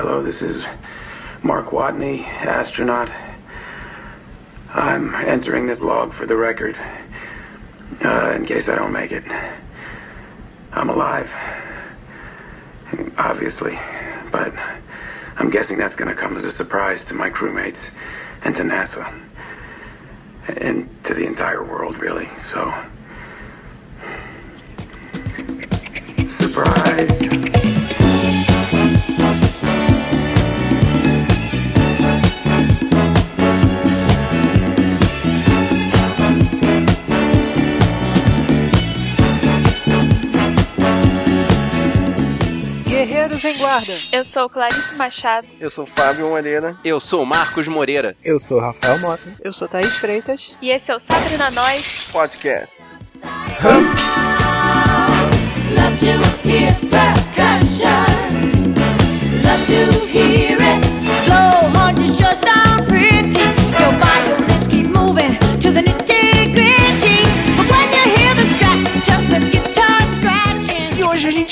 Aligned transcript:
hello, 0.00 0.22
this 0.22 0.40
is 0.40 0.62
Mark 1.42 1.72
Watney, 1.72 2.24
astronaut. 2.24 3.10
I'm 4.72 5.14
entering 5.14 5.66
this 5.66 5.82
log 5.82 6.14
for 6.14 6.24
the 6.24 6.36
record, 6.36 6.78
uh, 8.02 8.32
in 8.34 8.46
case 8.46 8.70
I 8.70 8.76
don't 8.76 8.92
make 8.92 9.12
it. 9.12 9.24
I'm 10.72 10.88
alive, 10.88 11.30
obviously, 13.18 13.78
but 14.32 14.54
I'm 15.36 15.50
guessing 15.50 15.76
that's 15.76 15.96
going 15.96 16.08
to 16.08 16.18
come 16.18 16.34
as 16.34 16.46
a 16.46 16.50
surprise 16.50 17.04
to 17.04 17.14
my 17.14 17.28
crewmates 17.28 17.90
and 18.42 18.56
to 18.56 18.62
NASA, 18.62 19.06
and 20.48 20.88
to 21.04 21.12
the 21.12 21.26
entire 21.26 21.62
world, 21.62 21.98
really. 21.98 22.30
So, 22.42 22.72
Guerreiros 43.50 43.56
em 43.56 43.58
Guarda. 43.58 43.92
Eu 44.12 44.24
sou 44.24 44.48
Clarice 44.48 44.94
Machado. 44.94 45.46
Eu 45.58 45.70
sou 45.70 45.86
Fábio 45.86 46.28
Moreira. 46.28 46.76
Eu 46.84 47.00
sou 47.00 47.24
Marcos 47.24 47.66
Moreira. 47.68 48.16
Eu 48.24 48.38
sou 48.38 48.60
Rafael 48.60 48.98
Mota. 48.98 49.22
Eu 49.42 49.52
sou 49.52 49.68
Thaís 49.68 49.96
Freitas. 49.96 50.56
E 50.60 50.70
esse 50.70 50.90
é 50.90 50.94
o 50.94 50.98
Sabrina 50.98 51.50
Nós 51.50 52.08
Podcast. 52.12 52.84
Love 53.62 53.89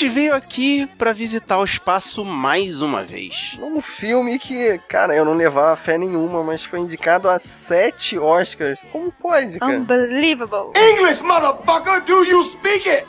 veio 0.09 0.35
aqui 0.35 0.87
pra 0.97 1.13
visitar 1.13 1.59
o 1.59 1.63
espaço 1.63 2.25
mais 2.25 2.81
uma 2.81 3.03
vez. 3.03 3.57
Um 3.61 3.79
filme 3.79 4.37
que, 4.39 4.79
cara, 4.89 5.15
eu 5.15 5.23
não 5.23 5.35
levava 5.35 5.75
fé 5.75 5.97
nenhuma, 5.97 6.43
mas 6.43 6.65
foi 6.65 6.79
indicado 6.79 7.29
a 7.29 7.37
sete 7.39 8.17
Oscars. 8.17 8.85
Como 8.91 9.11
pode, 9.11 9.59
cara? 9.59 9.77
Unbelievable. 9.77 10.71
English, 10.75 11.23
motherfucker, 11.23 12.01
do 12.03 12.25
you 12.25 12.43
speak 12.43 12.89
it? 12.89 13.05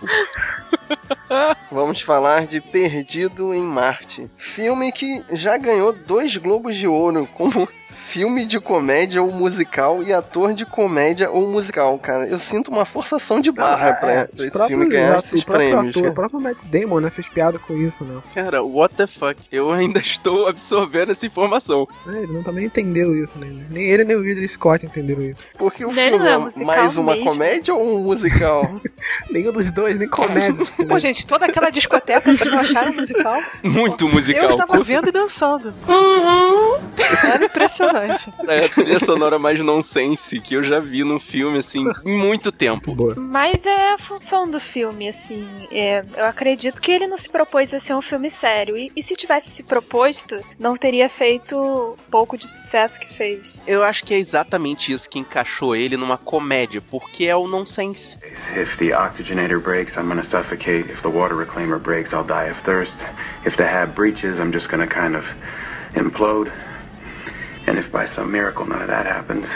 Vamos 1.73 2.03
falar 2.03 2.47
de 2.47 2.61
Perdido 2.61 3.55
em 3.55 3.63
Marte. 3.63 4.31
Filme 4.37 4.93
que 4.93 5.25
já 5.33 5.57
ganhou 5.57 5.93
dois 5.93 6.37
Globos 6.37 6.77
de 6.77 6.87
Ouro 6.87 7.29
como 7.35 7.69
filme 8.11 8.45
de 8.45 8.59
comédia 8.61 9.23
ou 9.23 9.31
musical 9.31 10.03
e 10.03 10.13
ator 10.13 10.53
de 10.53 10.67
comédia 10.67 11.31
ou 11.31 11.47
musical, 11.49 11.97
cara. 11.99 12.27
Eu 12.27 12.39
sinto 12.39 12.69
uma 12.69 12.85
forçação 12.85 13.41
de 13.41 13.53
barra 13.53 13.93
pra, 13.95 14.11
É, 14.11 14.25
pra 14.25 14.45
esse 14.45 14.51
próprios- 14.51 14.69
filme 14.69 14.89
ganhar 14.93 15.19
esses 15.19 15.43
o 15.43 15.47
próprio 15.47 15.69
prêmios. 15.71 15.97
Ator, 15.97 16.09
o 16.11 16.15
próprio 16.15 16.41
Matt 16.41 16.59
Damon, 16.65 17.01
né, 17.01 17.11
fez 17.11 17.29
piada 17.29 17.59
com 17.59 17.77
isso, 17.77 18.05
né? 18.05 18.21
Cara, 18.35 18.63
what 18.65 18.95
the 18.97 19.07
fuck? 19.07 19.41
Eu 19.53 19.71
ainda 19.71 20.01
estou 20.01 20.49
absorvendo 20.49 21.13
essa 21.13 21.25
informação. 21.25 21.87
É, 22.09 22.23
Ele 22.23 22.33
não 22.33 22.43
também 22.43 22.65
entendeu 22.65 23.15
isso, 23.15 23.39
né? 23.39 23.47
Nem 23.71 23.85
ele 23.85 24.05
nem 24.05 24.17
o 24.17 24.23
Ridley 24.23 24.49
Scott 24.49 24.85
entenderam 24.85 25.23
isso. 25.23 25.41
Porque 25.57 25.85
o 25.85 25.93
filme 25.93 26.19
é 26.27 26.33
é 26.33 26.65
mais 26.65 26.97
uma 26.97 27.15
mesmo. 27.15 27.31
comédia 27.31 27.75
ou 27.75 27.97
um 27.97 28.03
musical? 28.03 28.63
Nenhum 29.31 29.53
dos 29.53 29.71
dois, 29.71 29.97
nem 29.99 30.09
comédia. 30.09 30.65
Pô, 30.89 30.99
gente, 30.99 31.25
toda 31.27 31.47
aquela 31.47 31.71
discoteca, 31.71 32.33
vocês 32.33 32.51
não 32.51 32.59
acharam 32.59 32.93
musical? 32.93 33.41
Muito 33.63 34.09
musical. 34.09 34.45
Eu 34.45 34.51
estava 34.51 34.81
vendo 34.83 35.09
e 35.09 35.13
dançando. 35.13 35.73
Era 37.33 37.45
impressionante. 37.45 38.00
É 38.49 38.65
a 38.65 38.69
trilha 38.69 38.99
sonora 38.99 39.39
mais 39.39 39.61
nonsense 39.61 40.41
que 40.41 40.55
eu 40.55 40.63
já 40.63 40.81
vi 40.81 41.05
num 41.05 41.19
filme, 41.21 41.59
assim, 41.59 41.85
em 42.05 42.19
muito 42.19 42.51
tempo. 42.51 42.95
Boa. 42.95 43.15
Mas 43.17 43.67
é 43.67 43.93
a 43.93 43.99
função 43.99 44.49
do 44.51 44.59
filme, 44.59 45.09
assim. 45.09 45.47
é, 45.71 46.03
eu 46.17 46.27
acredito 46.27 46.81
que 46.81 46.91
ele 46.91 47.07
não 47.07 47.17
se 47.17 47.29
propôs 47.29 47.73
a 47.73 47.81
ser 47.81 47.95
um 47.95 48.03
filme 48.03 48.31
sério. 48.31 48.77
E, 48.77 48.91
e 48.97 49.03
se 49.03 49.15
tivesse 49.15 49.51
se 49.51 49.63
proposto, 49.63 50.39
não 50.59 50.77
teria 50.77 51.09
feito 51.09 51.57
o 51.57 51.97
pouco 52.11 52.37
de 52.37 52.49
sucesso 52.49 52.99
que 52.99 53.13
fez. 53.13 53.63
Eu 53.67 53.83
acho 53.85 54.05
que 54.05 54.15
é 54.15 54.19
exatamente 54.19 54.93
isso 54.93 55.09
que 55.09 55.19
encaixou 55.19 55.75
ele 55.77 55.97
numa 55.97 56.19
comédia, 56.19 56.81
porque 56.81 57.27
é 57.27 57.37
o 57.37 57.47
nonsense. 57.47 58.19
If 58.57 58.77
the 58.79 58.93
oxygenator 58.97 59.61
breaks, 59.61 59.97
I'm 59.97 60.09
gonna 60.09 60.23
suffocate. 60.25 60.91
If 60.91 61.03
the 61.03 61.09
water 61.09 61.37
reclaimer 61.37 61.79
breaks, 61.79 62.13
I'll 62.13 62.25
die 62.25 62.51
of 62.51 62.61
thirst. 62.63 62.99
If 63.45 63.57
the 63.57 63.65
hab 63.65 63.95
breaches, 63.95 64.39
I'm 64.39 64.53
just 64.53 64.69
gonna 64.71 64.87
kind 64.87 65.17
of 65.17 65.27
implode. 65.95 66.51
And 67.67 67.79
if 67.79 67.93
by 67.93 68.05
some 68.05 68.33
miracle 68.33 68.67
none 68.67 68.83
of 68.83 68.89
that 68.89 69.07
happens, 69.07 69.51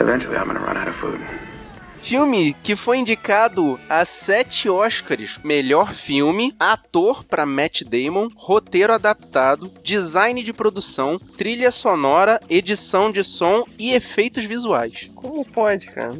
eventually 0.00 0.36
I'm 0.36 0.46
gonna 0.46 0.60
run 0.60 0.76
out 0.76 0.88
of 0.88 0.96
food. 0.96 1.20
Filme 2.06 2.54
que 2.62 2.76
foi 2.76 2.98
indicado 2.98 3.80
a 3.88 4.04
sete 4.04 4.68
Oscars: 4.68 5.40
melhor 5.42 5.92
filme, 5.92 6.54
ator 6.56 7.24
para 7.24 7.44
Matt 7.44 7.82
Damon, 7.82 8.28
roteiro 8.36 8.92
adaptado, 8.92 9.68
design 9.82 10.40
de 10.40 10.52
produção, 10.52 11.18
trilha 11.18 11.72
sonora, 11.72 12.40
edição 12.48 13.10
de 13.10 13.24
som 13.24 13.64
e 13.76 13.92
efeitos 13.92 14.44
visuais. 14.44 15.10
Como 15.16 15.44
pode, 15.44 15.88
cara? 15.88 16.12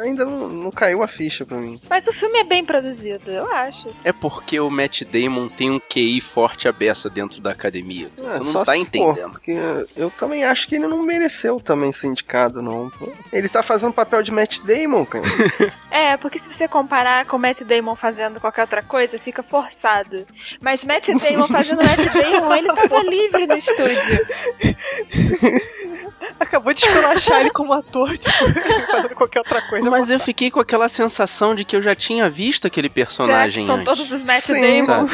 Ainda 0.00 0.26
não, 0.26 0.48
não 0.50 0.70
caiu 0.70 1.02
a 1.02 1.08
ficha 1.08 1.46
pra 1.46 1.56
mim. 1.56 1.78
Mas 1.88 2.06
o 2.06 2.12
filme 2.12 2.38
é 2.38 2.44
bem 2.44 2.62
produzido, 2.62 3.30
eu 3.30 3.50
acho. 3.54 3.88
É 4.04 4.12
porque 4.12 4.60
o 4.60 4.68
Matt 4.70 5.02
Damon 5.04 5.48
tem 5.48 5.70
um 5.70 5.80
QI 5.80 6.20
forte 6.20 6.68
a 6.68 6.72
beça 6.72 7.08
dentro 7.08 7.40
da 7.40 7.52
academia. 7.52 8.10
É, 8.18 8.22
Você 8.22 8.38
não 8.38 8.44
só 8.44 8.64
tá 8.64 8.72
se 8.72 8.84
for, 8.84 9.12
entendendo. 9.12 9.30
porque 9.32 9.56
eu 9.96 10.10
também 10.10 10.44
acho 10.44 10.68
que 10.68 10.74
ele 10.74 10.86
não 10.86 11.02
mereceu 11.02 11.58
também 11.58 11.90
ser 11.90 12.08
indicado, 12.08 12.60
não. 12.60 12.92
Ele 13.32 13.48
tá 13.48 13.62
fazendo 13.62 13.92
papel 13.94 14.22
de 14.22 14.30
Matt 14.30 14.60
Damon, 14.60 15.06
cara. 15.06 15.21
É, 15.92 16.16
porque 16.16 16.38
se 16.38 16.50
você 16.50 16.66
comparar 16.66 17.26
com 17.26 17.36
Matt 17.36 17.60
Damon 17.60 17.94
fazendo 17.94 18.40
qualquer 18.40 18.62
outra 18.62 18.82
coisa, 18.82 19.18
fica 19.18 19.42
forçado. 19.42 20.26
Mas 20.58 20.84
Matt 20.84 21.08
Damon 21.08 21.46
fazendo 21.48 21.82
Matt 21.84 22.00
Damon, 22.14 22.54
ele 22.54 22.68
tava 22.68 23.02
livre 23.02 23.46
no 23.46 23.54
estúdio. 23.54 24.26
Acabou 26.40 26.72
de 26.72 26.86
esculachar 26.86 27.40
ele 27.40 27.50
como 27.50 27.74
ator, 27.74 28.16
tipo, 28.16 28.32
fazendo 28.90 29.14
qualquer 29.14 29.40
outra 29.40 29.60
coisa. 29.68 29.90
Mas 29.90 30.08
eu 30.08 30.18
fiquei 30.18 30.50
com 30.50 30.60
aquela 30.60 30.88
sensação 30.88 31.54
de 31.54 31.62
que 31.64 31.76
eu 31.76 31.82
já 31.82 31.94
tinha 31.94 32.28
visto 32.30 32.66
aquele 32.66 32.88
Será 32.88 32.94
que 32.94 32.94
personagem 32.94 33.66
são 33.66 33.74
antes. 33.74 33.84
todos 33.84 34.12
os 34.12 34.22
Matt 34.22 34.42
Sim, 34.44 34.86
Damon? 34.86 35.06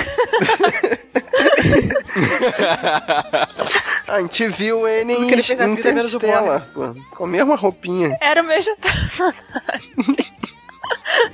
A 4.08 4.20
gente 4.20 4.48
viu 4.48 4.88
ele 4.88 5.14
Tudo 5.14 5.24
em 5.24 5.28
pô, 6.72 6.94
com 7.16 7.24
a 7.24 7.28
mesma 7.28 7.56
roupinha. 7.56 8.16
Era 8.20 8.42
o 8.42 8.46
mesmo 8.46 8.74
personagem. 8.80 9.92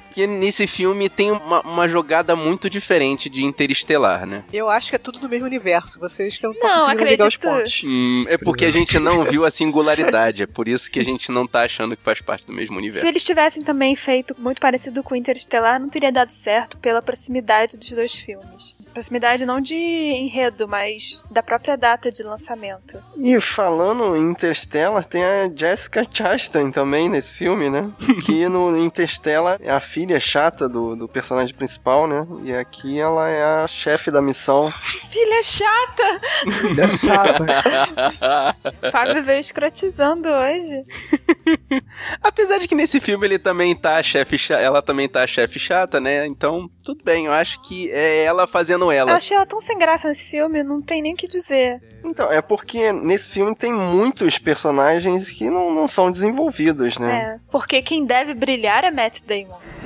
Porque 0.07 0.27
nesse 0.27 0.67
filme 0.67 1.09
tem 1.09 1.33
uma, 1.33 1.61
uma 1.63 1.89
jogada 1.89 2.37
muito 2.37 2.71
diferente 2.71 3.29
de 3.29 3.45
Interestelar, 3.45 4.25
né? 4.27 4.45
Eu 4.53 4.69
acho 4.71 4.91
que 4.91 4.97
é 4.97 4.99
tudo 4.99 5.19
do 5.19 5.29
mesmo 5.29 5.47
universo. 5.47 5.99
Vocês 5.99 6.37
que 6.37 6.45
não 6.45 6.53
estão 6.53 6.69
Não, 6.69 6.79
conseguindo 6.87 7.05
ligar 7.11 7.27
os 7.29 7.35
acredito. 7.35 7.57
pontos. 7.59 7.83
Hum, 7.85 8.25
é 8.29 8.39
porque 8.39 8.65
a 8.65 8.71
gente 8.71 8.99
não 8.99 9.25
viu 9.25 9.45
a 9.45 9.51
singularidade, 9.51 10.45
é 10.45 10.47
por 10.47 10.69
isso 10.69 10.91
que 10.91 11.01
a 11.01 11.05
gente 11.05 11.31
não 11.33 11.47
tá 11.47 11.63
achando 11.63 11.97
que 11.97 12.03
faz 12.03 12.21
parte 12.21 12.47
do 12.47 12.53
mesmo 12.53 12.75
Se 12.75 12.79
universo. 12.79 13.07
eles 13.07 13.25
tivessem 13.25 13.63
também 13.65 13.97
feito 13.97 14.35
muito 14.39 14.61
parecido 14.61 15.03
com 15.03 15.17
Interestelar, 15.17 15.81
não 15.81 15.89
teria 15.89 16.13
dado 16.13 16.31
certo 16.31 16.77
pela 16.79 17.03
proximidade 17.03 17.77
dos 17.77 17.91
dois 17.91 18.15
filmes. 18.15 18.77
Proximidade 18.93 19.45
não 19.45 19.61
de 19.61 19.75
enredo, 19.75 20.69
mas 20.69 21.21
da 21.31 21.43
própria 21.43 21.77
data 21.77 22.13
de 22.13 22.23
lançamento. 22.23 23.03
E 23.17 23.41
falando 23.41 24.15
em 24.17 24.31
Interstellar, 24.31 25.05
tem 25.05 25.25
a 25.25 25.51
Jessica 25.53 26.07
Chastain 26.11 26.71
também 26.71 27.09
nesse 27.09 27.33
filme, 27.35 27.69
né? 27.69 27.91
Que 28.25 28.49
no 28.49 28.77
Interstellar 28.79 29.44
é 29.61 29.71
a 29.71 29.81
filha 29.81 30.19
chata 30.19 30.69
do, 30.69 30.97
do 30.97 31.09
personagem 31.09 31.55
principal, 31.55 32.07
né? 32.07 32.27
E 32.45 32.55
aqui 32.55 32.99
ela 32.99 33.29
é 33.29 33.43
a 33.63 33.67
chefe 33.67 34.11
da 34.11 34.21
missão. 34.23 34.71
Filha 35.11 35.43
chata! 35.43 36.21
Ele 36.65 36.81
é 36.81 36.89
chato. 36.89 37.45
Fábio 38.91 39.23
veio 39.25 39.39
escrotizando 39.39 40.29
hoje. 40.29 40.85
Apesar 42.23 42.59
de 42.59 42.67
que 42.67 42.75
nesse 42.75 43.01
filme 43.01 43.27
ele 43.27 43.39
também 43.39 43.75
tá 43.77 43.97
a 43.97 44.03
chefe 44.03 44.37
ela 44.53 44.83
também 44.83 45.09
tá 45.09 45.23
a 45.23 45.27
chefe 45.27 45.59
chata, 45.59 46.01
né? 46.01 46.27
Então, 46.27 46.69
tudo 46.83 47.05
bem, 47.05 47.27
eu 47.27 47.33
acho 47.33 47.61
que 47.63 47.91
é 47.91 48.25
ela 48.25 48.47
fazendo 48.47 48.87
Eu 48.87 48.93
ela. 48.93 49.15
achei 49.15 49.37
ela 49.37 49.47
tão 49.47 49.61
sem 49.61 49.79
graça 49.79 50.09
nesse 50.09 50.25
filme, 50.25 50.63
não 50.63 50.83
tem 50.83 51.01
nem 51.01 51.15
o 51.15 51.17
que 51.17 51.29
dizer. 51.29 51.81
Então, 52.05 52.31
é 52.31 52.43
porque 52.43 52.93
nesse 52.93 53.29
filme 53.31 53.55
tem 53.55 53.73
muitos 53.73 54.39
personagens 54.39 55.31
que 55.31 55.49
não, 55.49 55.73
não 55.73 55.89
são 55.89 56.11
desenvolvidos, 56.11 56.99
né? 56.99 57.37
É, 57.37 57.51
porque 57.51 57.81
quem 57.83 58.05
deve 58.05 58.35
brilhar 58.35 58.85
é 58.85 58.91
Matt 58.91 59.21
Damon. 59.23 59.34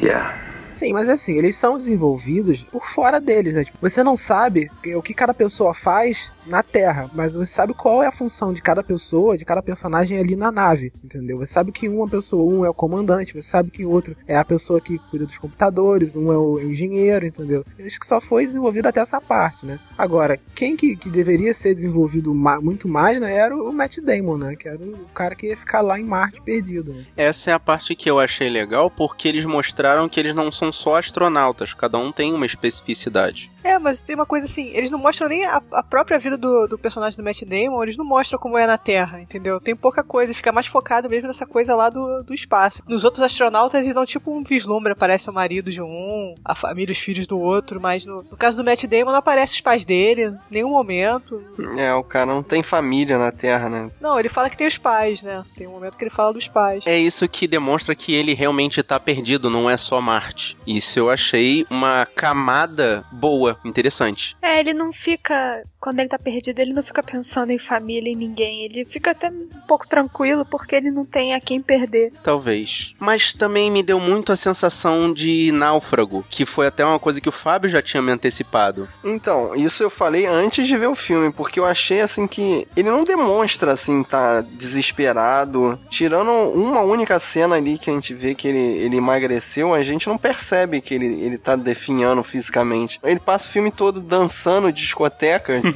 Yeah, 0.00 0.36
Sim, 0.78 0.92
mas 0.92 1.08
é 1.08 1.12
assim, 1.12 1.36
eles 1.36 1.56
são 1.56 1.76
desenvolvidos 1.76 2.62
por 2.64 2.86
fora 2.86 3.20
deles, 3.20 3.54
né? 3.54 3.64
Tipo, 3.64 3.78
você 3.80 4.02
não 4.04 4.16
sabe 4.16 4.70
o 4.96 5.02
que 5.02 5.12
cada 5.12 5.34
pessoa 5.34 5.74
faz 5.74 6.32
na 6.46 6.62
Terra, 6.62 7.10
mas 7.14 7.34
você 7.34 7.46
sabe 7.50 7.74
qual 7.74 8.02
é 8.02 8.06
a 8.06 8.12
função 8.12 8.52
de 8.52 8.62
cada 8.62 8.82
pessoa, 8.82 9.36
de 9.36 9.44
cada 9.44 9.60
personagem 9.62 10.18
ali 10.18 10.36
na 10.36 10.50
nave, 10.52 10.92
entendeu? 11.04 11.36
Você 11.38 11.52
sabe 11.52 11.72
que 11.72 11.88
uma 11.88 12.08
pessoa, 12.08 12.42
um 12.50 12.64
é 12.64 12.70
o 12.70 12.74
comandante, 12.74 13.32
você 13.32 13.42
sabe 13.42 13.70
que 13.70 13.84
o 13.84 13.90
outro 13.90 14.16
é 14.26 14.36
a 14.36 14.44
pessoa 14.44 14.80
que 14.80 14.98
cuida 15.10 15.26
dos 15.26 15.36
computadores, 15.36 16.16
um 16.16 16.32
é 16.32 16.38
o 16.38 16.60
engenheiro, 16.60 17.26
entendeu? 17.26 17.64
Acho 17.84 18.00
que 18.00 18.06
só 18.06 18.20
foi 18.20 18.46
desenvolvido 18.46 18.86
até 18.86 19.00
essa 19.00 19.20
parte, 19.20 19.66
né? 19.66 19.78
Agora, 19.96 20.38
quem 20.54 20.76
que, 20.76 20.96
que 20.96 21.10
deveria 21.10 21.52
ser 21.52 21.74
desenvolvido 21.74 22.32
ma- 22.34 22.60
muito 22.60 22.88
mais, 22.88 23.20
né, 23.20 23.34
era 23.34 23.54
o 23.54 23.72
Matt 23.72 23.98
Damon, 23.98 24.38
né? 24.38 24.56
Que 24.56 24.68
era 24.68 24.78
o 24.78 25.08
cara 25.14 25.34
que 25.34 25.48
ia 25.48 25.56
ficar 25.56 25.80
lá 25.80 25.98
em 25.98 26.04
Marte 26.04 26.40
perdido, 26.40 26.94
né? 26.94 27.04
Essa 27.16 27.50
é 27.50 27.54
a 27.54 27.60
parte 27.60 27.94
que 27.94 28.08
eu 28.08 28.18
achei 28.18 28.48
legal, 28.48 28.90
porque 28.90 29.28
eles 29.28 29.44
mostraram 29.44 30.08
que 30.08 30.18
eles 30.18 30.34
não 30.34 30.50
são 30.50 30.67
só 30.72 30.96
astronautas, 30.96 31.74
cada 31.74 31.98
um 31.98 32.12
tem 32.12 32.32
uma 32.32 32.46
especificidade. 32.46 33.50
É, 33.68 33.78
mas 33.78 34.00
tem 34.00 34.14
uma 34.14 34.24
coisa 34.24 34.46
assim, 34.46 34.70
eles 34.74 34.90
não 34.90 34.98
mostram 34.98 35.28
nem 35.28 35.44
a, 35.44 35.60
a 35.72 35.82
própria 35.82 36.18
vida 36.18 36.38
do, 36.38 36.66
do 36.66 36.78
personagem 36.78 37.18
do 37.18 37.22
Matt 37.22 37.42
Damon, 37.42 37.82
eles 37.82 37.98
não 37.98 38.04
mostram 38.04 38.38
como 38.38 38.56
é 38.56 38.66
na 38.66 38.78
Terra, 38.78 39.20
entendeu? 39.20 39.60
Tem 39.60 39.76
pouca 39.76 40.02
coisa, 40.02 40.32
fica 40.32 40.50
mais 40.50 40.66
focado 40.66 41.10
mesmo 41.10 41.28
nessa 41.28 41.44
coisa 41.44 41.76
lá 41.76 41.90
do, 41.90 42.22
do 42.22 42.32
espaço. 42.32 42.82
Nos 42.88 43.04
outros 43.04 43.22
astronautas, 43.22 43.82
eles 43.82 43.94
dão 43.94 44.06
tipo 44.06 44.32
um 44.32 44.42
vislumbre, 44.42 44.92
aparece 44.92 45.28
o 45.28 45.34
marido 45.34 45.70
de 45.70 45.82
um, 45.82 46.34
a 46.42 46.54
família, 46.54 46.92
os 46.92 46.98
filhos 46.98 47.26
do 47.26 47.38
outro, 47.38 47.78
mas 47.78 48.06
no, 48.06 48.22
no 48.22 48.38
caso 48.38 48.56
do 48.56 48.64
Matt 48.64 48.84
Damon 48.84 49.10
não 49.10 49.16
aparece 49.18 49.56
os 49.56 49.60
pais 49.60 49.84
dele, 49.84 50.34
nenhum 50.50 50.70
momento. 50.70 51.44
É, 51.76 51.92
o 51.92 52.02
cara 52.02 52.24
não 52.24 52.42
tem 52.42 52.62
família 52.62 53.18
na 53.18 53.30
Terra, 53.30 53.68
né? 53.68 53.90
Não, 54.00 54.18
ele 54.18 54.30
fala 54.30 54.48
que 54.48 54.56
tem 54.56 54.66
os 54.66 54.78
pais, 54.78 55.22
né? 55.22 55.44
Tem 55.54 55.66
um 55.66 55.72
momento 55.72 55.98
que 55.98 56.04
ele 56.04 56.10
fala 56.10 56.32
dos 56.32 56.48
pais. 56.48 56.84
É 56.86 56.98
isso 56.98 57.28
que 57.28 57.46
demonstra 57.46 57.94
que 57.94 58.14
ele 58.14 58.32
realmente 58.32 58.82
tá 58.82 58.98
perdido, 58.98 59.50
não 59.50 59.68
é 59.68 59.76
só 59.76 60.00
Marte. 60.00 60.56
Isso 60.66 60.98
eu 60.98 61.10
achei 61.10 61.66
uma 61.68 62.06
camada 62.06 63.04
boa, 63.12 63.57
interessante. 63.64 64.36
É, 64.42 64.60
ele 64.60 64.72
não 64.72 64.92
fica. 64.92 65.62
Quando 65.80 66.00
ele 66.00 66.08
tá 66.08 66.18
perdido, 66.18 66.58
ele 66.58 66.72
não 66.72 66.82
fica 66.82 67.02
pensando 67.02 67.52
em 67.52 67.58
família, 67.58 68.10
em 68.10 68.16
ninguém. 68.16 68.64
Ele 68.64 68.84
fica 68.84 69.12
até 69.12 69.28
um 69.28 69.48
pouco 69.66 69.86
tranquilo 69.86 70.44
porque 70.44 70.74
ele 70.74 70.90
não 70.90 71.04
tem 71.04 71.34
a 71.34 71.40
quem 71.40 71.60
perder. 71.60 72.12
Talvez. 72.22 72.94
Mas 72.98 73.32
também 73.34 73.70
me 73.70 73.82
deu 73.82 74.00
muito 74.00 74.32
a 74.32 74.36
sensação 74.36 75.12
de 75.12 75.52
náufrago, 75.52 76.24
que 76.28 76.44
foi 76.44 76.66
até 76.66 76.84
uma 76.84 76.98
coisa 76.98 77.20
que 77.20 77.28
o 77.28 77.32
Fábio 77.32 77.70
já 77.70 77.80
tinha 77.80 78.02
me 78.02 78.12
antecipado. 78.12 78.88
Então, 79.04 79.54
isso 79.54 79.82
eu 79.82 79.90
falei 79.90 80.26
antes 80.26 80.66
de 80.66 80.76
ver 80.76 80.88
o 80.88 80.94
filme, 80.94 81.30
porque 81.32 81.60
eu 81.60 81.64
achei 81.64 82.00
assim 82.00 82.26
que 82.26 82.66
ele 82.76 82.90
não 82.90 83.04
demonstra 83.04 83.72
assim 83.72 84.02
tá 84.02 84.40
desesperado. 84.40 85.78
Tirando 85.88 86.30
uma 86.30 86.80
única 86.80 87.18
cena 87.18 87.56
ali 87.56 87.78
que 87.78 87.90
a 87.90 87.92
gente 87.92 88.14
vê 88.14 88.34
que 88.34 88.48
ele, 88.48 88.58
ele 88.58 88.96
emagreceu, 88.96 89.74
a 89.74 89.82
gente 89.82 90.08
não 90.08 90.18
percebe 90.18 90.80
que 90.80 90.94
ele, 90.94 91.06
ele 91.06 91.38
tá 91.38 91.56
definhando 91.56 92.22
fisicamente. 92.22 92.98
Ele 93.02 93.20
passa 93.20 93.37
o 93.46 93.50
filme 93.50 93.70
todo 93.70 94.00
dançando 94.00 94.72
discoteca. 94.72 95.60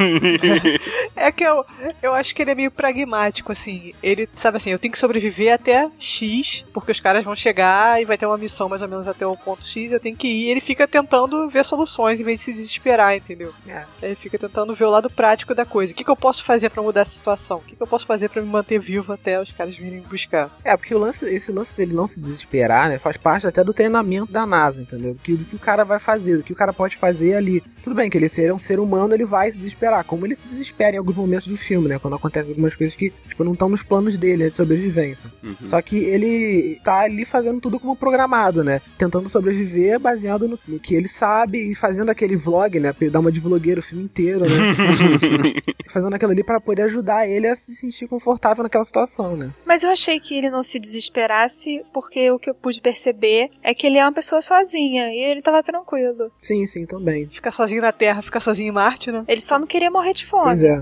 É 1.15 1.31
que 1.31 1.45
eu, 1.45 1.65
eu 2.03 2.15
acho 2.15 2.35
que 2.35 2.43
ele 2.43 2.51
é 2.51 2.55
meio 2.55 2.71
pragmático, 2.71 3.53
assim. 3.53 3.93
Ele, 4.03 4.29
sabe 4.35 4.57
assim, 4.57 4.71
eu 4.71 4.79
tenho 4.79 4.91
que 4.91 4.99
sobreviver 4.99 5.55
até 5.55 5.89
X, 5.99 6.65
porque 6.73 6.91
os 6.91 7.01
caras 7.01 7.23
vão 7.23 7.37
chegar 7.37 8.01
e 8.01 8.05
vai 8.05 8.19
ter 8.19 8.27
uma 8.27 8.39
missão 8.39 8.69
mais 8.69 8.83
ou 8.83 8.89
menos 8.89 9.07
até 9.07 9.27
o 9.27 9.37
ponto 9.37 9.65
X, 9.65 9.93
eu 9.93 10.01
tenho 10.01 10.17
que 10.17 10.27
ir. 10.27 10.51
Ele 10.51 10.61
fica 10.61 10.89
tentando 10.89 11.49
ver 11.49 11.65
soluções 11.65 12.21
em 12.21 12.25
vez 12.25 12.39
de 12.39 12.47
se 12.47 12.53
desesperar, 12.53 13.17
entendeu? 13.17 13.53
É. 13.69 13.85
Ele 14.03 14.15
fica 14.15 14.39
tentando 14.39 14.75
ver 14.75 14.85
o 14.85 14.91
lado 14.91 15.11
prático 15.11 15.55
da 15.55 15.65
coisa. 15.65 15.93
O 15.93 15.97
que, 15.97 16.05
que 16.05 16.11
eu 16.11 16.17
posso 16.17 16.43
fazer 16.43 16.71
pra 16.71 16.83
mudar 16.83 17.03
essa 17.03 17.13
situação? 17.13 17.59
O 17.59 17.63
que, 17.63 17.77
que 17.77 17.83
eu 17.83 17.87
posso 17.87 18.07
fazer 18.07 18.29
pra 18.29 18.43
me 18.43 18.49
manter 18.49 18.79
vivo 18.79 19.13
até 19.13 19.41
os 19.41 19.53
caras 19.53 19.77
virem 19.77 20.01
buscar? 20.01 20.51
É, 20.65 20.77
porque 20.77 20.95
o 20.95 20.99
lance, 20.99 21.27
esse 21.27 21.53
lance 21.53 21.77
dele 21.77 21.95
não 21.95 22.07
se 22.07 22.21
desesperar, 22.21 22.89
né, 22.89 22.99
faz 22.99 23.17
parte 23.17 23.47
até 23.47 23.63
do 23.63 23.73
treinamento 23.73 24.33
da 24.33 24.47
NASA, 24.47 24.83
entendeu? 24.83 25.15
Do 25.15 25.21
que, 25.21 25.35
do 25.35 25.45
que 25.45 25.57
o 25.57 25.59
cara 25.59 25.85
vai 25.85 25.99
fazer, 25.99 26.39
do 26.39 26.43
que 26.43 26.53
o 26.53 26.57
cara 26.57 26.73
pode 26.73 26.97
fazer 26.97 27.35
ali. 27.35 27.52
Tudo 27.83 27.97
bem 27.97 28.09
que 28.09 28.17
ele 28.17 28.29
ser 28.29 28.53
um 28.53 28.59
ser 28.59 28.79
humano, 28.79 29.15
ele 29.15 29.25
vai 29.25 29.51
se 29.51 29.59
desesperar, 29.59 30.05
como 30.05 30.27
ele 30.27 30.37
se 30.37 30.47
desespera 30.47 30.97
em 30.97 30.99
alguns 30.99 31.17
momentos 31.17 31.47
do 31.47 31.57
filme, 31.57 31.89
né? 31.89 31.99
Quando 31.99 32.15
acontecem 32.15 32.53
algumas 32.53 32.77
coisas 32.77 32.95
que, 32.95 33.11
tipo, 33.29 33.45
não 33.45 33.53
estão 33.53 33.69
nos 33.69 33.83
planos 33.83 34.17
dele, 34.17 34.45
né, 34.45 34.51
de 34.51 34.57
sobrevivência. 34.57 35.31
Uhum. 35.43 35.57
Só 35.63 35.81
que 35.83 35.97
ele 35.97 36.81
tá 36.85 37.01
ali 37.01 37.25
fazendo 37.25 37.61
tudo 37.61 37.79
como 37.79 37.97
programado, 37.97 38.63
né? 38.63 38.81
Tentando 38.97 39.29
sobreviver 39.29 39.99
baseado 39.99 40.49
no, 40.49 40.59
no 40.67 40.79
que 40.79 40.95
ele 40.95 41.09
sabe 41.09 41.71
e 41.71 41.75
fazendo 41.75 42.11
aquele 42.11 42.37
vlog, 42.37 42.79
né? 42.79 42.93
Pra 42.93 43.05
ele 43.05 43.13
dar 43.13 43.21
uma 43.21 43.33
de 43.33 43.41
vlogueiro 43.41 43.81
o 43.81 43.83
filme 43.83 44.05
inteiro, 44.05 44.41
né? 44.41 44.49
fazendo 45.91 46.15
aquilo 46.15 46.33
ali 46.33 46.45
para 46.45 46.61
poder 46.61 46.83
ajudar 46.83 47.29
ele 47.29 47.47
a 47.47 47.57
se 47.57 47.75
sentir 47.75 48.07
confortável 48.07 48.63
naquela 48.63 48.85
situação, 48.85 49.37
né? 49.37 49.53
Mas 49.65 49.83
eu 49.83 49.91
achei 49.91 50.19
que 50.21 50.37
ele 50.37 50.51
não 50.51 50.63
se 50.63 50.79
desesperasse, 50.79 51.83
porque 51.93 52.31
o 52.31 52.39
que 52.39 52.51
eu 52.51 52.55
pude 52.55 52.81
perceber 52.81 53.51
é 53.63 53.75
que 53.75 53.87
ele 53.87 53.99
é 53.99 54.05
uma 54.05 54.13
pessoa 54.13 54.41
sozinha 54.41 55.13
e 55.13 55.19
ele 55.19 55.43
tava 55.43 55.63
tranquilo. 55.63 56.31
Sim, 56.41 56.67
sim, 56.67 56.87
também. 56.87 57.29
Ficar 57.43 57.51
sozinho 57.51 57.83
na 57.83 57.91
Terra, 57.91 58.23
ficar 58.23 58.39
sozinho 58.39 58.69
em 58.69 58.71
Marte, 58.71 59.11
né? 59.11 59.25
Ele 59.27 59.41
só 59.41 59.59
não 59.59 59.67
queria 59.67 59.91
morrer 59.91 60.13
de 60.13 60.25
fome. 60.25 60.45
Pois 60.45 60.63
é. 60.63 60.81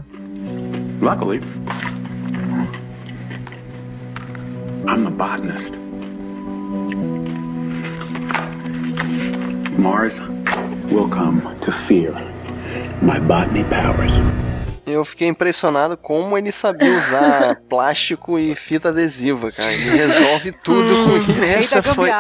Luckily, 1.01 1.41
I'm 4.87 5.07
a 5.07 5.11
botanist. 5.11 5.73
Mars 9.79 10.21
will 10.93 11.09
come 11.09 11.41
to 11.63 11.73
fear 11.73 12.13
my 13.01 13.19
botany 13.21 13.65
powers. 13.65 14.13
Eu 14.87 15.05
fiquei 15.05 15.29
impressionado 15.29 15.97
como 15.97 16.37
ele 16.37 16.51
sabia 16.53 16.93
usar 16.93 17.57
plástico 17.71 18.39
e 18.39 18.55
fita 18.55 18.89
adesiva, 18.91 19.51
cara. 19.51 19.73
Ele 19.73 19.91
resolve 19.97 20.53
tudo 20.53 20.93
com 21.05 21.17
isso. 21.17 21.55
Essa 21.61 21.83
foi, 21.83 22.11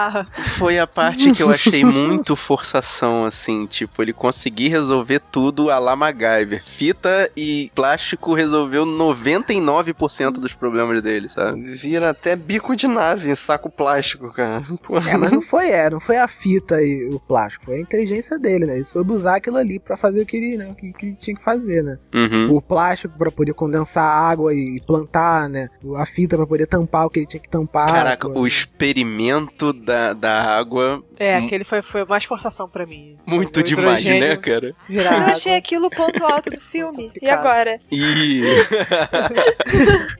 foi 0.59 0.79
a 0.79 0.87
parte 0.87 1.31
que 1.33 1.43
eu 1.43 1.51
achei 1.51 1.85
muito 1.85 2.37
forçação, 2.37 3.25
assim. 3.25 3.67
Tipo, 3.67 4.03
ele 4.03 4.13
conseguir 4.13 4.69
resolver 4.69 5.21
tudo 5.31 5.71
a 5.71 5.79
la 5.79 5.97
MacGyver. 5.97 6.63
Fita 6.65 7.31
e 7.37 7.71
plástico 7.75 8.35
resolveu 8.35 8.85
99% 8.85 10.33
dos 10.33 10.55
problemas 10.55 11.01
dele, 11.03 11.29
sabe? 11.29 11.63
Vira 11.73 12.11
até 12.11 12.37
bico 12.37 12.75
de 12.77 12.87
nave, 12.87 13.35
saco 13.37 13.71
plástico, 13.71 14.33
cara. 14.33 14.65
Pô. 14.83 14.99
É, 14.99 15.17
mas 15.17 15.31
não 15.31 15.41
foi, 15.41 15.71
é, 15.71 15.91
não 15.91 16.01
foi 16.01 16.17
a 16.17 16.29
fita 16.29 16.83
e 16.83 17.09
o 17.13 17.19
plástico, 17.19 17.67
foi 17.67 17.77
a 17.77 17.81
inteligência 17.81 18.39
dele, 18.39 18.67
né? 18.67 18.75
Ele 18.75 18.85
soube 18.85 19.13
usar 19.13 19.37
aquilo 19.37 19.57
ali 19.57 19.79
pra 19.79 19.97
fazer 19.97 20.23
o 20.23 20.27
que 20.27 20.37
ele, 20.37 20.57
né, 20.57 20.69
o 20.71 20.75
que, 20.75 20.93
que 20.93 21.07
ele 21.07 21.17
tinha 21.17 21.37
que 21.37 21.43
fazer, 21.43 21.83
né? 21.83 21.99
Uhum. 22.15 22.55
O 22.57 22.63
plástico 22.63 23.17
pra 23.17 23.31
poder 23.31 23.55
condensar 23.55 24.05
a 24.05 24.29
água 24.29 24.55
e 24.55 24.81
plantar, 24.87 25.49
né? 25.49 25.69
A 25.97 26.07
fita 26.07 26.37
pra 26.37 26.47
poder 26.47 26.67
tampar 26.67 27.07
o 27.07 27.11
que 27.11 27.21
ele 27.21 27.27
tinha 27.27 27.41
que 27.41 27.49
tampar. 27.49 27.93
Caraca, 27.93 28.29
o 28.29 28.47
experimento 28.47 29.30
da, 29.82 30.12
da 30.12 30.43
água. 30.43 31.03
É, 31.19 31.37
aquele 31.37 31.65
foi, 31.65 31.82
foi 31.82 32.05
mais 32.05 32.25
forçação 32.25 32.69
pra 32.69 32.87
mim. 32.87 33.17
Muito 33.27 33.62
demais, 33.62 34.03
né, 34.05 34.37
cara? 34.37 34.75
Mas 34.88 35.05
eu 35.05 35.27
achei 35.27 35.55
aquilo 35.55 35.87
o 35.87 35.91
ponto 35.91 36.25
alto 36.25 36.50
do 36.50 36.61
filme. 36.61 37.12
E 37.21 37.29
agora? 37.29 37.79
E. 37.93 38.43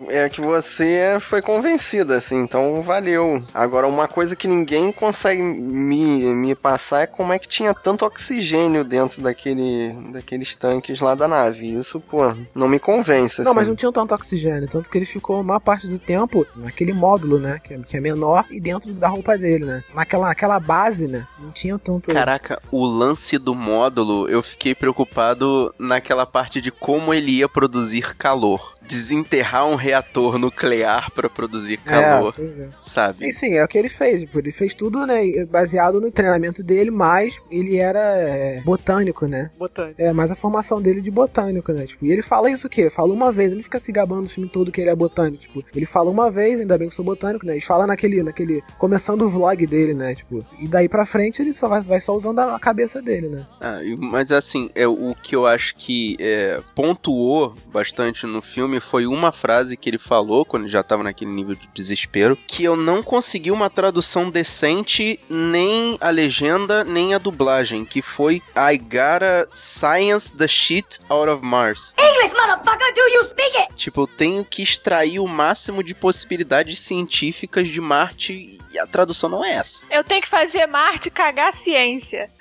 É 0.09 0.29
que 0.29 0.41
você 0.41 1.19
foi 1.21 1.41
convencida, 1.41 2.17
assim, 2.17 2.37
então 2.39 2.83
valeu. 2.83 3.43
Agora, 3.55 3.87
uma 3.87 4.09
coisa 4.09 4.35
que 4.35 4.49
ninguém 4.49 4.91
consegue 4.91 5.41
me, 5.41 6.25
me 6.35 6.55
passar 6.55 7.03
é 7.03 7.07
como 7.07 7.33
é 7.33 7.39
que 7.39 7.47
tinha 7.47 7.73
tanto 7.73 8.05
oxigênio 8.05 8.83
dentro 8.83 9.23
daquele, 9.23 9.93
daqueles 10.13 10.55
tanques 10.55 11.01
lá 11.01 11.15
da 11.15 11.29
nave. 11.29 11.73
Isso, 11.75 12.01
pô, 12.01 12.35
não 12.55 12.69
me 12.69 12.79
convence, 12.79 13.43
Não, 13.43 13.51
assim. 13.51 13.59
mas 13.59 13.69
não 13.69 13.77
tinha 13.77 13.93
tanto 13.93 14.15
oxigênio, 14.15 14.69
tanto 14.69 14.91
que 14.91 14.99
ele 14.99 15.07
ficou 15.07 15.41
a 15.41 15.43
maior 15.45 15.61
parte 15.61 15.87
do 15.87 15.99
tempo 15.99 16.45
naquele 16.57 16.93
módulo, 16.93 17.39
né? 17.39 17.61
Que 17.63 17.75
é, 17.75 17.79
que 17.79 17.97
é 17.97 18.01
menor 18.01 18.45
e 18.51 18.61
dentro 18.61 18.93
da 19.01 19.09
roupa 19.09 19.37
dele, 19.37 19.65
né? 19.65 19.83
Naquela, 19.95 20.29
naquela 20.29 20.61
base, 20.61 21.09
né? 21.09 21.27
Não 21.39 21.51
tinha 21.51 21.79
tanto. 21.79 22.13
Caraca, 22.13 22.61
o 22.71 22.85
lance 22.85 23.39
do 23.39 23.55
módulo, 23.55 24.29
eu 24.29 24.43
fiquei 24.43 24.75
preocupado 24.75 25.75
naquela 25.79 26.27
parte 26.27 26.61
de 26.61 26.71
como 26.71 27.13
ele 27.13 27.33
ia 27.33 27.49
produzir 27.49 28.15
calor. 28.17 28.75
Desenterrar 28.91 29.67
um 29.69 29.77
reator 29.77 30.37
nuclear 30.37 31.13
pra 31.13 31.29
produzir 31.31 31.77
calor, 31.79 32.35
É, 32.39 32.43
é. 32.43 32.69
sabe? 32.81 33.29
E 33.29 33.33
sim, 33.33 33.55
é 33.55 33.65
o 33.65 33.69
que 33.69 33.79
ele 33.79 33.89
fez. 33.89 34.21
Tipo, 34.21 34.39
ele 34.41 34.51
fez 34.51 34.75
tudo, 34.75 35.07
né? 35.07 35.45
Baseado 35.47 36.01
no 36.01 36.11
treinamento 36.11 36.61
dele, 36.63 36.91
mas 36.91 37.39
ele 37.51 37.77
era 37.77 38.01
é, 38.01 38.61
botânico, 38.65 39.27
né? 39.27 39.51
Botânico. 39.57 39.95
É, 40.03 40.13
mas 40.13 40.33
a 40.33 40.35
formação 40.35 40.83
dele 40.83 41.01
de 41.01 41.11
botânico, 41.11 41.73
né? 41.73 41.87
Tipo, 41.87 42.05
e 42.05 42.11
ele 42.11 42.23
fala 42.23 42.51
isso 42.51 42.67
o 42.67 42.71
quê? 42.71 42.91
Fala 42.91 43.13
uma 43.15 43.31
vez, 43.31 43.49
ele 43.49 43.57
não 43.57 43.63
fica 43.63 43.79
se 43.79 43.93
gabando 43.93 44.27
o 44.27 44.29
filme 44.31 44.49
todo 44.49 44.73
que 44.73 44.81
ele 44.81 44.91
é 44.91 44.95
botânico. 44.97 45.41
Tipo, 45.43 45.65
ele 45.75 45.87
fala 45.87 46.11
uma 46.11 46.29
vez, 46.31 46.59
ainda 46.61 46.77
bem 46.77 46.89
que 46.89 46.93
eu 46.93 46.97
sou 46.97 47.05
botânico, 47.05 47.47
né? 47.47 47.53
Ele 47.53 47.61
fala 47.61 47.87
naquele, 47.87 48.23
naquele. 48.25 48.61
Começando 48.77 49.23
o 49.23 49.29
vlog 49.29 49.65
dele, 49.67 49.95
né? 49.95 50.17
Tipo, 50.17 50.45
e 50.61 50.67
daí 50.67 50.89
pra 50.89 51.07
frente 51.07 51.41
ele 51.41 51.53
só 51.53 51.69
vai, 51.69 51.81
vai 51.83 52.01
só 52.01 52.13
usando 52.13 52.41
a 52.41 52.59
cabeça 52.59 53.01
dele, 53.01 53.29
né? 53.29 53.47
Ah, 53.61 53.83
e- 53.85 53.97
mas 53.97 54.33
assim, 54.33 54.69
é 54.75 54.89
o 54.89 55.15
que 55.15 55.37
eu 55.37 55.47
acho 55.47 55.77
que 55.77 56.17
é, 56.19 56.61
pontuou 56.75 57.55
bastante 57.73 58.27
no 58.27 58.43
filme 58.43 58.80
filme 58.81 58.91
foi 58.91 59.07
uma 59.07 59.31
frase 59.31 59.77
que 59.77 59.89
ele 59.89 59.99
falou 59.99 60.45
quando 60.45 60.65
ele 60.65 60.73
já 60.73 60.83
tava 60.83 61.03
naquele 61.03 61.31
nível 61.31 61.55
de 61.55 61.69
desespero, 61.73 62.37
que 62.47 62.65
eu 62.65 62.77
não 62.77 63.03
consegui 63.03 63.51
uma 63.51 63.71
tradução 63.71 64.31
decente, 64.31 65.21
nem 65.29 65.97
a 66.01 66.11
legenda, 66.11 66.83
nem 66.83 67.15
a 67.15 67.19
dublagem, 67.19 67.85
que 67.85 68.03
foi 68.03 68.43
I 68.57 68.79
gotta 68.79 69.49
science 69.53 70.35
the 70.35 70.49
shit 70.49 70.99
out 71.09 71.29
of 71.29 71.45
Mars. 71.45 71.95
English, 71.99 72.35
motherfucker, 72.35 72.95
do 72.95 73.01
you 73.15 73.25
speak 73.25 73.57
it? 73.57 73.75
Tipo, 73.77 74.03
eu 74.03 74.07
tenho 74.07 74.45
que 74.45 74.63
extrair 74.63 75.21
o 75.21 75.27
máximo 75.27 75.83
de 75.85 75.95
possibilidades 75.95 76.81
científicas 76.81 77.69
de 77.69 77.81
Marte 77.81 78.59
e 78.73 78.79
a 78.79 78.87
tradução 78.87 79.29
não 79.29 79.45
é 79.45 79.53
essa. 79.55 79.83
Eu 79.91 80.05
tenho 80.05 80.23
que 80.23 80.29
fazer 80.29 80.67
Marte 80.67 81.11
cagar 81.11 81.49
a 81.49 81.53
ciência. 81.53 82.29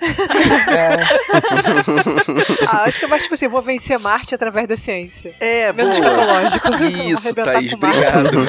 Ah, 2.68 2.84
acho 2.84 2.98
que 2.98 3.04
é 3.04 3.08
mais 3.08 3.22
tipo 3.22 3.34
assim, 3.34 3.48
vou 3.48 3.62
vencer 3.62 3.98
Marte 3.98 4.34
através 4.34 4.68
da 4.68 4.76
ciência. 4.76 5.34
É, 5.40 5.72
Menos 5.72 5.98
boa. 5.98 6.10
Escatológico. 6.30 6.70
Isso, 7.10 7.34
Thaís, 7.34 7.72
obrigado. 7.72 8.46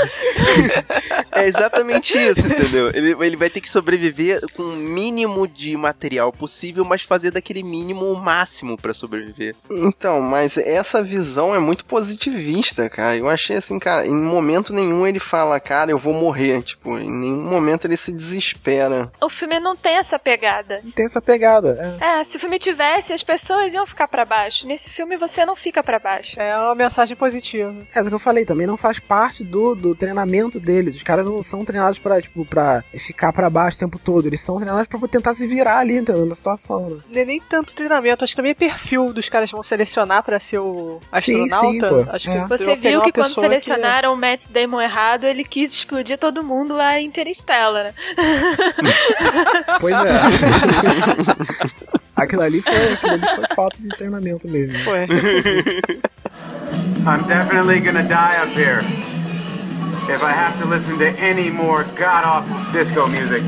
é 1.31 1.47
exatamente 1.47 2.17
isso, 2.17 2.45
entendeu? 2.45 2.89
Ele, 2.93 3.15
ele 3.25 3.35
vai 3.35 3.49
ter 3.49 3.61
que 3.61 3.69
sobreviver 3.69 4.41
com 4.55 4.63
o 4.63 4.75
mínimo 4.75 5.47
de 5.47 5.75
material 5.77 6.31
possível, 6.31 6.83
mas 6.85 7.01
fazer 7.01 7.31
daquele 7.31 7.63
mínimo 7.63 8.11
o 8.11 8.15
máximo 8.15 8.77
pra 8.77 8.93
sobreviver. 8.93 9.55
Então, 9.69 10.21
mas 10.21 10.57
essa 10.57 11.01
visão 11.03 11.53
é 11.53 11.59
muito 11.59 11.85
positivista, 11.85 12.89
cara. 12.89 13.17
Eu 13.17 13.29
achei 13.29 13.57
assim, 13.57 13.79
cara, 13.79 14.05
em 14.05 14.15
momento 14.15 14.73
nenhum 14.73 15.05
ele 15.05 15.19
fala, 15.19 15.59
cara, 15.59 15.91
eu 15.91 15.97
vou 15.97 16.13
morrer. 16.13 16.61
Tipo, 16.61 16.97
em 16.97 17.09
nenhum 17.09 17.43
momento 17.43 17.85
ele 17.85 17.97
se 17.97 18.11
desespera. 18.11 19.11
O 19.21 19.29
filme 19.29 19.59
não 19.59 19.75
tem 19.75 19.97
essa 19.97 20.17
pegada. 20.17 20.81
Não 20.83 20.91
tem 20.91 21.05
essa 21.05 21.21
pegada. 21.21 21.97
é. 21.99 22.21
É, 22.21 22.23
se 22.23 22.37
o 22.37 22.39
filme 22.39 22.59
tivesse, 22.59 23.13
as 23.13 23.23
pessoas 23.23 23.73
iam 23.73 23.85
ficar 23.85 24.07
pra 24.07 24.25
baixo. 24.25 24.67
Nesse 24.67 24.89
filme 24.89 25.17
você 25.17 25.45
não 25.45 25.55
fica 25.55 25.81
pra 25.83 25.99
baixo. 25.99 26.39
É 26.39 26.57
uma 26.57 26.75
mensagem 26.75 27.15
positiva. 27.15 27.60
É, 27.61 27.99
isso 27.99 28.09
que 28.09 28.15
eu 28.15 28.19
falei, 28.19 28.45
também 28.45 28.67
não 28.67 28.77
faz 28.77 28.99
parte 28.99 29.43
do, 29.43 29.75
do 29.75 29.95
treinamento 29.95 30.59
deles. 30.59 30.95
Os 30.95 31.03
caras 31.03 31.25
não 31.25 31.41
são 31.43 31.63
treinados 31.65 31.99
pra, 31.99 32.21
tipo, 32.21 32.45
pra 32.45 32.83
ficar 32.93 33.31
pra 33.31 33.49
baixo 33.49 33.77
o 33.77 33.79
tempo 33.79 33.99
todo. 33.99 34.27
Eles 34.27 34.41
são 34.41 34.57
treinados 34.57 34.87
pra 34.87 34.99
tentar 35.07 35.33
se 35.33 35.47
virar 35.47 35.79
ali, 35.79 35.97
entendeu? 35.97 36.25
Na 36.25 36.35
situação, 36.35 36.89
né? 36.89 36.97
Nem, 37.09 37.25
nem 37.25 37.41
tanto 37.41 37.75
treinamento, 37.75 38.23
acho 38.23 38.31
que 38.33 38.37
também 38.37 38.51
é 38.51 38.55
perfil 38.55 39.13
dos 39.13 39.29
caras 39.29 39.49
que 39.49 39.55
vão 39.55 39.63
selecionar 39.63 40.23
pra 40.23 40.39
ser 40.39 40.59
o 40.59 40.99
Sim, 41.19 41.43
astronauta. 41.43 41.71
sim, 41.71 41.79
pô. 42.05 42.11
Acho 42.11 42.29
É. 42.31 42.41
que 42.43 42.49
Você 42.49 42.65
vão 42.65 42.75
pegar 42.77 42.89
viu 42.89 43.01
que 43.01 43.11
quando 43.11 43.33
selecionaram 43.33 44.13
o 44.13 44.17
Matt 44.17 44.47
Damon 44.49 44.81
errado, 44.81 45.25
ele 45.25 45.43
quis 45.43 45.73
explodir 45.73 46.17
todo 46.17 46.43
mundo 46.43 46.75
lá 46.75 46.99
em 46.99 47.05
Interstellar, 47.07 47.85
né? 47.85 47.93
Pois 49.79 49.95
é. 49.95 50.01
aquilo 52.15 52.41
ali 52.41 52.61
foi, 52.61 52.93
aquilo 52.93 53.11
ali 53.13 53.25
foi 53.35 53.45
falta 53.55 53.81
de 53.81 53.89
treinamento 53.89 54.47
mesmo. 54.47 54.73
Pô, 54.85 54.95
é. 54.95 55.07
I'm 57.05 57.27
definitely 57.27 57.79
gonna 57.79 58.07
die 58.07 58.37
up 58.37 58.49
here. 58.49 58.79
If 60.13 60.21
I 60.23 60.31
have 60.31 60.57
to 60.59 60.65
listen 60.65 60.99
to 60.99 61.09
any 61.19 61.49
more 61.49 61.83
god 61.95 62.23
awful 62.23 62.73
disco 62.73 63.07
music. 63.07 63.43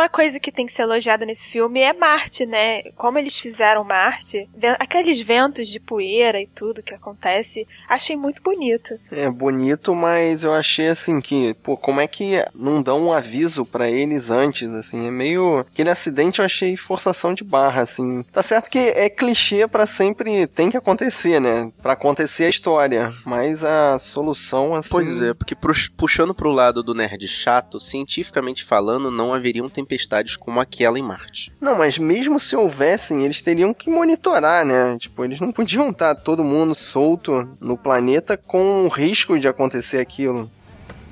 Uma 0.00 0.08
coisa 0.08 0.40
que 0.40 0.50
tem 0.50 0.64
que 0.64 0.72
ser 0.72 0.84
elogiada 0.84 1.26
nesse 1.26 1.46
filme 1.46 1.78
é 1.78 1.92
Marte, 1.92 2.46
né? 2.46 2.84
Como 2.96 3.18
eles 3.18 3.38
fizeram 3.38 3.84
Marte, 3.84 4.48
aqueles 4.78 5.20
ventos 5.20 5.68
de 5.68 5.78
poeira 5.78 6.40
e 6.40 6.46
tudo 6.46 6.82
que 6.82 6.94
acontece, 6.94 7.68
achei 7.86 8.16
muito 8.16 8.42
bonito. 8.42 8.98
É 9.10 9.28
bonito, 9.28 9.94
mas 9.94 10.42
eu 10.42 10.54
achei 10.54 10.88
assim 10.88 11.20
que, 11.20 11.52
pô, 11.62 11.76
como 11.76 12.00
é 12.00 12.06
que 12.06 12.42
não 12.54 12.80
dão 12.80 13.08
um 13.08 13.12
aviso 13.12 13.66
pra 13.66 13.90
eles 13.90 14.30
antes, 14.30 14.70
assim? 14.70 15.06
É 15.06 15.10
meio. 15.10 15.58
Aquele 15.58 15.90
acidente 15.90 16.38
eu 16.38 16.46
achei 16.46 16.74
forçação 16.76 17.34
de 17.34 17.44
barra, 17.44 17.82
assim. 17.82 18.22
Tá 18.32 18.40
certo 18.40 18.70
que 18.70 18.78
é 18.78 19.10
clichê 19.10 19.68
pra 19.68 19.84
sempre. 19.84 20.46
Tem 20.46 20.70
que 20.70 20.78
acontecer, 20.78 21.42
né? 21.42 21.70
Pra 21.82 21.92
acontecer 21.92 22.44
a 22.44 22.48
história. 22.48 23.12
Mas 23.26 23.64
a 23.64 23.98
solução, 23.98 24.74
assim. 24.74 24.88
Pois 24.88 25.20
é, 25.20 25.34
porque 25.34 25.54
puxando 25.94 26.34
pro 26.34 26.48
lado 26.48 26.82
do 26.82 26.94
nerd 26.94 27.28
chato, 27.28 27.78
cientificamente 27.78 28.64
falando, 28.64 29.10
não 29.10 29.34
haveriam 29.34 29.68
tempestades 29.90 30.36
como 30.36 30.60
aquela 30.60 30.98
em 30.98 31.02
Marte. 31.02 31.52
Não, 31.60 31.76
mas 31.76 31.98
mesmo 31.98 32.38
se 32.38 32.54
houvessem, 32.54 33.24
eles 33.24 33.42
teriam 33.42 33.74
que 33.74 33.90
monitorar, 33.90 34.64
né? 34.64 34.96
Tipo, 34.98 35.24
eles 35.24 35.40
não 35.40 35.50
podiam 35.50 35.90
estar 35.90 36.14
todo 36.14 36.44
mundo 36.44 36.74
solto 36.74 37.48
no 37.60 37.76
planeta 37.76 38.36
com 38.36 38.84
o 38.84 38.88
risco 38.88 39.38
de 39.38 39.48
acontecer 39.48 39.98
aquilo. 39.98 40.48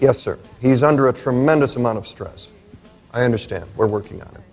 Yes, 0.01 0.19
sir. 0.19 0.39
He's 0.63 0.83
under 0.83 1.09
a 1.09 1.13
tremendous 1.13 1.77
amount 1.77 1.99
of 1.99 2.07
stress. 2.07 2.51
I 3.13 3.25
understand. 3.25 3.65
We're 3.77 3.91
working 3.91 4.21
on 4.21 4.29
it. 4.37 4.48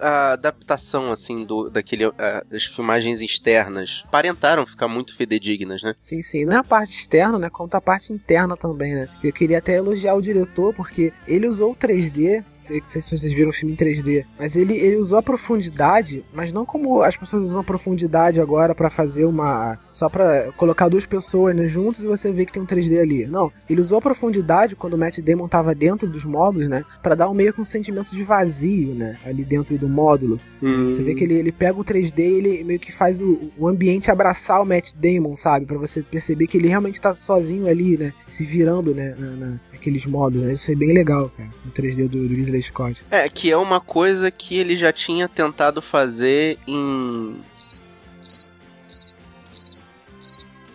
A 0.00 0.32
adaptação, 0.32 1.10
assim, 1.12 1.44
do, 1.44 1.68
daquele, 1.68 2.04
ah, 2.04 2.44
das 2.50 2.64
filmagens 2.64 3.20
externas 3.20 4.04
parentaram 4.10 4.66
ficar 4.66 4.88
muito 4.88 5.16
fidedignas, 5.16 5.82
né? 5.82 5.94
Sim, 5.98 6.22
sim. 6.22 6.44
Não 6.44 6.54
é 6.54 6.56
a 6.56 6.64
parte 6.64 6.92
externa, 6.92 7.38
né? 7.38 7.50
Tá 7.68 7.78
a 7.78 7.80
parte 7.80 8.12
interna 8.12 8.56
também, 8.56 8.94
né? 8.94 9.08
Eu 9.22 9.32
queria 9.32 9.58
até 9.58 9.76
elogiar 9.76 10.14
o 10.14 10.22
diretor, 10.22 10.74
porque 10.74 11.12
ele 11.26 11.46
usou 11.46 11.72
o 11.72 11.76
3D. 11.76 12.38
Não 12.38 12.44
sei, 12.58 12.80
se 12.84 13.02
vocês 13.02 13.32
viram 13.32 13.50
o 13.50 13.52
filme 13.52 13.74
em 13.74 13.76
3D. 13.76 14.24
Mas 14.38 14.56
ele, 14.56 14.74
ele 14.74 14.96
usou 14.96 15.18
a 15.18 15.22
profundidade, 15.22 16.24
mas 16.32 16.52
não 16.52 16.64
como 16.64 17.02
as 17.02 17.16
pessoas 17.16 17.44
usam 17.44 17.62
profundidade 17.62 18.40
agora 18.40 18.74
pra 18.74 18.90
fazer 18.90 19.24
uma. 19.24 19.78
Só 19.92 20.08
pra 20.08 20.52
colocar 20.52 20.88
duas 20.88 21.06
pessoas 21.06 21.54
né, 21.54 21.66
e 21.66 22.06
você 22.06 22.32
vê 22.32 22.44
que 22.44 22.52
tem 22.52 22.62
um 22.62 22.66
3D 22.66 23.00
ali. 23.00 23.26
Não. 23.26 23.52
Ele 23.68 23.80
usou 23.80 23.98
a 23.98 24.02
profundidade 24.02 24.76
quando 24.76 24.94
o 24.94 24.98
Matt 24.98 25.18
Damon 25.18 25.48
tava 25.48 25.74
dentro 25.74 26.08
dos 26.08 26.24
módulos, 26.24 26.68
né? 26.68 26.84
Pra 27.02 27.14
dar 27.14 27.28
um 27.28 27.34
meio 27.34 27.52
que 27.52 27.60
um 27.60 27.64
sentimento 27.64 28.14
de 28.14 28.22
vazio, 28.22 28.94
né? 28.94 29.18
Ali 29.24 29.44
dentro 29.44 29.76
do 29.76 29.88
módulo. 29.90 30.38
Você 30.88 31.02
vê 31.02 31.14
que 31.14 31.24
ele, 31.24 31.34
ele 31.34 31.52
pega 31.52 31.78
o 31.78 31.84
3D 31.84 32.18
e 32.18 32.22
ele 32.22 32.64
meio 32.64 32.78
que 32.80 32.92
faz 32.92 33.20
o, 33.20 33.50
o 33.58 33.66
ambiente 33.68 34.10
abraçar 34.10 34.60
o 34.62 34.64
Matt 34.64 34.92
Damon, 34.94 35.34
sabe? 35.36 35.66
Pra 35.66 35.76
você 35.78 36.02
perceber 36.02 36.46
que 36.46 36.56
ele 36.56 36.68
realmente 36.68 37.00
tá 37.00 37.14
sozinho 37.14 37.66
ali, 37.66 37.96
né? 37.98 38.12
Se 38.26 38.44
virando, 38.44 38.94
né? 38.94 39.14
Na, 39.18 39.30
na- 39.30 39.60
naqueles 39.72 40.04
modos, 40.06 40.42
né? 40.42 40.52
Isso 40.52 40.70
é 40.70 40.74
bem 40.74 40.92
legal, 40.92 41.30
cara. 41.36 41.48
O 41.66 41.70
3D 41.70 42.08
do, 42.08 42.28
do 42.28 42.34
Ridley 42.34 42.62
Scott. 42.62 43.04
É, 43.10 43.28
que 43.28 43.50
é 43.50 43.56
uma 43.56 43.80
coisa 43.80 44.30
que 44.30 44.56
ele 44.58 44.76
já 44.76 44.92
tinha 44.92 45.28
tentado 45.28 45.80
fazer 45.82 46.58
em. 46.66 47.36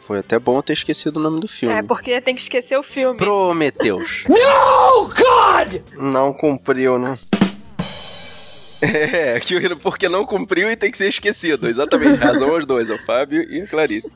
Foi 0.07 0.19
até 0.19 0.37
bom 0.37 0.57
eu 0.57 0.61
ter 0.63 0.73
esquecido 0.73 1.17
o 1.17 1.19
nome 1.19 1.39
do 1.39 1.47
filme. 1.47 1.73
É, 1.73 1.81
porque 1.81 2.21
tem 2.21 2.35
que 2.35 2.41
esquecer 2.41 2.77
o 2.77 2.83
filme. 2.83 3.17
Prometeus. 3.17 4.23
Não 5.97 6.31
cumpriu, 6.31 6.99
né? 6.99 7.17
É, 8.81 9.39
que- 9.39 9.75
porque 9.75 10.07
não 10.09 10.25
cumpriu 10.25 10.69
e 10.69 10.75
tem 10.75 10.91
que 10.91 10.97
ser 10.97 11.09
esquecido. 11.09 11.67
Exatamente, 11.67 12.17
razão 12.19 12.49
aos 12.51 12.65
dois, 12.65 12.89
ao 12.89 12.97
Fábio 12.99 13.41
e 13.49 13.61
a 13.61 13.67
Clarice. 13.67 14.09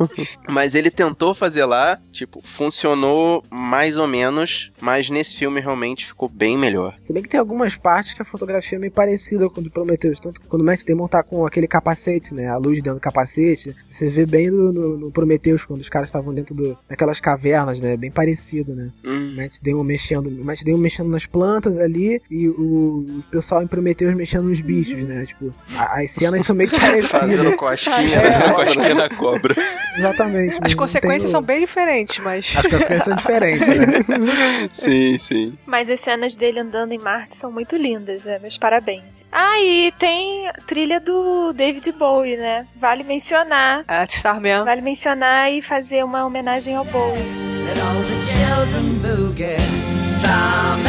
Mas 0.47 0.75
ele 0.75 0.89
tentou 0.91 1.33
fazer 1.33 1.65
lá, 1.65 1.99
tipo, 2.11 2.41
funcionou 2.43 3.43
mais 3.49 3.97
ou 3.97 4.07
menos, 4.07 4.71
mas 4.79 5.09
nesse 5.09 5.35
filme 5.35 5.59
realmente 5.59 6.05
ficou 6.05 6.29
bem 6.29 6.57
melhor. 6.57 6.95
Se 7.03 7.13
bem 7.13 7.23
que 7.23 7.29
tem 7.29 7.39
algumas 7.39 7.75
partes 7.75 8.13
que 8.13 8.21
a 8.21 8.25
fotografia 8.25 8.77
é 8.77 8.79
meio 8.79 8.91
parecida 8.91 9.49
com 9.49 9.61
o 9.61 9.63
do 9.63 9.71
Prometheus. 9.71 10.19
Tanto 10.19 10.41
que 10.41 10.47
quando 10.47 10.61
o 10.61 10.65
Matt 10.65 10.83
Damon 10.85 11.07
tá 11.07 11.23
com 11.23 11.45
aquele 11.45 11.67
capacete, 11.67 12.33
né? 12.33 12.47
A 12.47 12.57
luz 12.57 12.77
dentro 12.77 12.95
do 12.95 13.01
capacete. 13.01 13.75
Você 13.89 14.09
vê 14.09 14.25
bem 14.25 14.49
no, 14.49 14.71
no, 14.71 14.97
no 14.97 15.11
Prometheus, 15.11 15.63
quando 15.65 15.81
os 15.81 15.89
caras 15.89 16.09
estavam 16.09 16.33
dentro 16.33 16.55
do, 16.55 16.77
daquelas 16.87 17.19
cavernas, 17.19 17.79
né? 17.81 17.95
Bem 17.97 18.11
parecido, 18.11 18.75
né? 18.75 18.89
Hum. 19.03 19.33
O 19.33 19.35
Matt 19.35 19.57
Damon 19.61 19.83
mexendo, 19.83 20.27
o 20.27 20.43
Matt 20.45 20.63
Damon 20.63 20.77
mexendo 20.79 21.09
nas 21.09 21.25
plantas 21.25 21.77
ali 21.77 22.21
e 22.29 22.47
o, 22.47 23.05
o 23.19 23.23
pessoal 23.31 23.61
em 23.63 23.67
Prometheus 23.67 24.13
mexendo 24.13 24.49
nos 24.49 24.58
bichos, 24.61 25.03
né? 25.05 25.25
Tipo, 25.25 25.53
a- 25.77 26.01
as 26.01 26.11
cenas 26.11 26.45
são 26.45 26.55
meio 26.55 26.69
parecidas. 26.77 27.07
Fazendo 27.11 27.55
cosquinha. 27.55 27.97
É. 28.17 28.31
Fazendo 28.31 28.53
cosquinha 28.55 28.95
na 28.95 29.09
cobra. 29.09 29.55
Exatamente. 29.97 30.57
As 30.61 30.73
consequências 30.73 31.31
são 31.31 31.41
bem 31.41 31.61
diferentes, 31.61 32.17
mas. 32.23 32.53
As 32.57 32.61
consequências 32.63 33.03
são 33.03 33.15
diferentes, 33.15 33.67
né? 33.67 33.85
Sim, 34.73 35.17
sim. 35.19 35.57
Mas 35.65 35.89
as 35.89 35.99
cenas 35.99 36.35
dele 36.35 36.59
andando 36.59 36.91
em 36.93 36.99
Marte 36.99 37.35
são 37.35 37.51
muito 37.51 37.75
lindas, 37.75 38.25
é, 38.27 38.39
meus 38.39 38.57
parabéns. 38.57 39.23
Ah, 39.31 39.59
e 39.61 39.91
tem 39.97 40.49
trilha 40.67 40.99
do 40.99 41.53
David 41.53 41.91
Bowie, 41.93 42.37
né? 42.37 42.65
Vale 42.75 43.03
mencionar. 43.03 43.83
É, 43.87 44.05
Starman. 44.05 44.63
Vale 44.63 44.81
mencionar 44.81 45.51
e 45.51 45.61
fazer 45.61 46.03
uma 46.03 46.25
homenagem 46.25 46.75
ao 46.75 46.85
Bowie. 46.85 47.17
Let 47.65 47.77
all 47.81 48.01
the 48.01 48.15
children 48.31 49.25
boogie. 49.25 50.88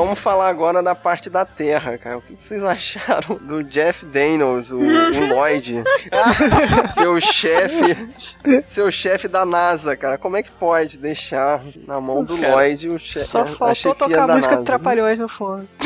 Vamos 0.00 0.18
falar 0.18 0.48
agora 0.48 0.82
da 0.82 0.94
parte 0.94 1.28
da 1.28 1.44
Terra, 1.44 1.98
cara. 1.98 2.16
O 2.16 2.22
que 2.22 2.34
vocês 2.34 2.64
acharam 2.64 3.36
do 3.36 3.62
Jeff 3.62 4.06
Daniels, 4.06 4.72
o, 4.72 4.78
o 4.78 5.26
Lloyd? 5.26 5.84
seu 6.94 7.20
chefe. 7.20 8.08
Seu 8.66 8.90
chefe 8.90 9.28
da 9.28 9.44
NASA, 9.44 9.94
cara. 9.94 10.16
Como 10.16 10.38
é 10.38 10.42
que 10.42 10.50
pode 10.50 10.96
deixar 10.96 11.62
na 11.86 12.00
mão 12.00 12.24
do 12.24 12.34
Cara, 12.38 12.54
Lloyd 12.54 12.88
o 12.88 12.98
chefe? 12.98 13.26
Só 13.26 13.44
faltou 13.46 13.94
tocar 13.94 14.22
a 14.22 14.34
música 14.34 14.54
de 14.54 14.60
NASA? 14.60 14.64
Trapalhões 14.64 15.18
no 15.18 15.28
fundo. 15.28 15.68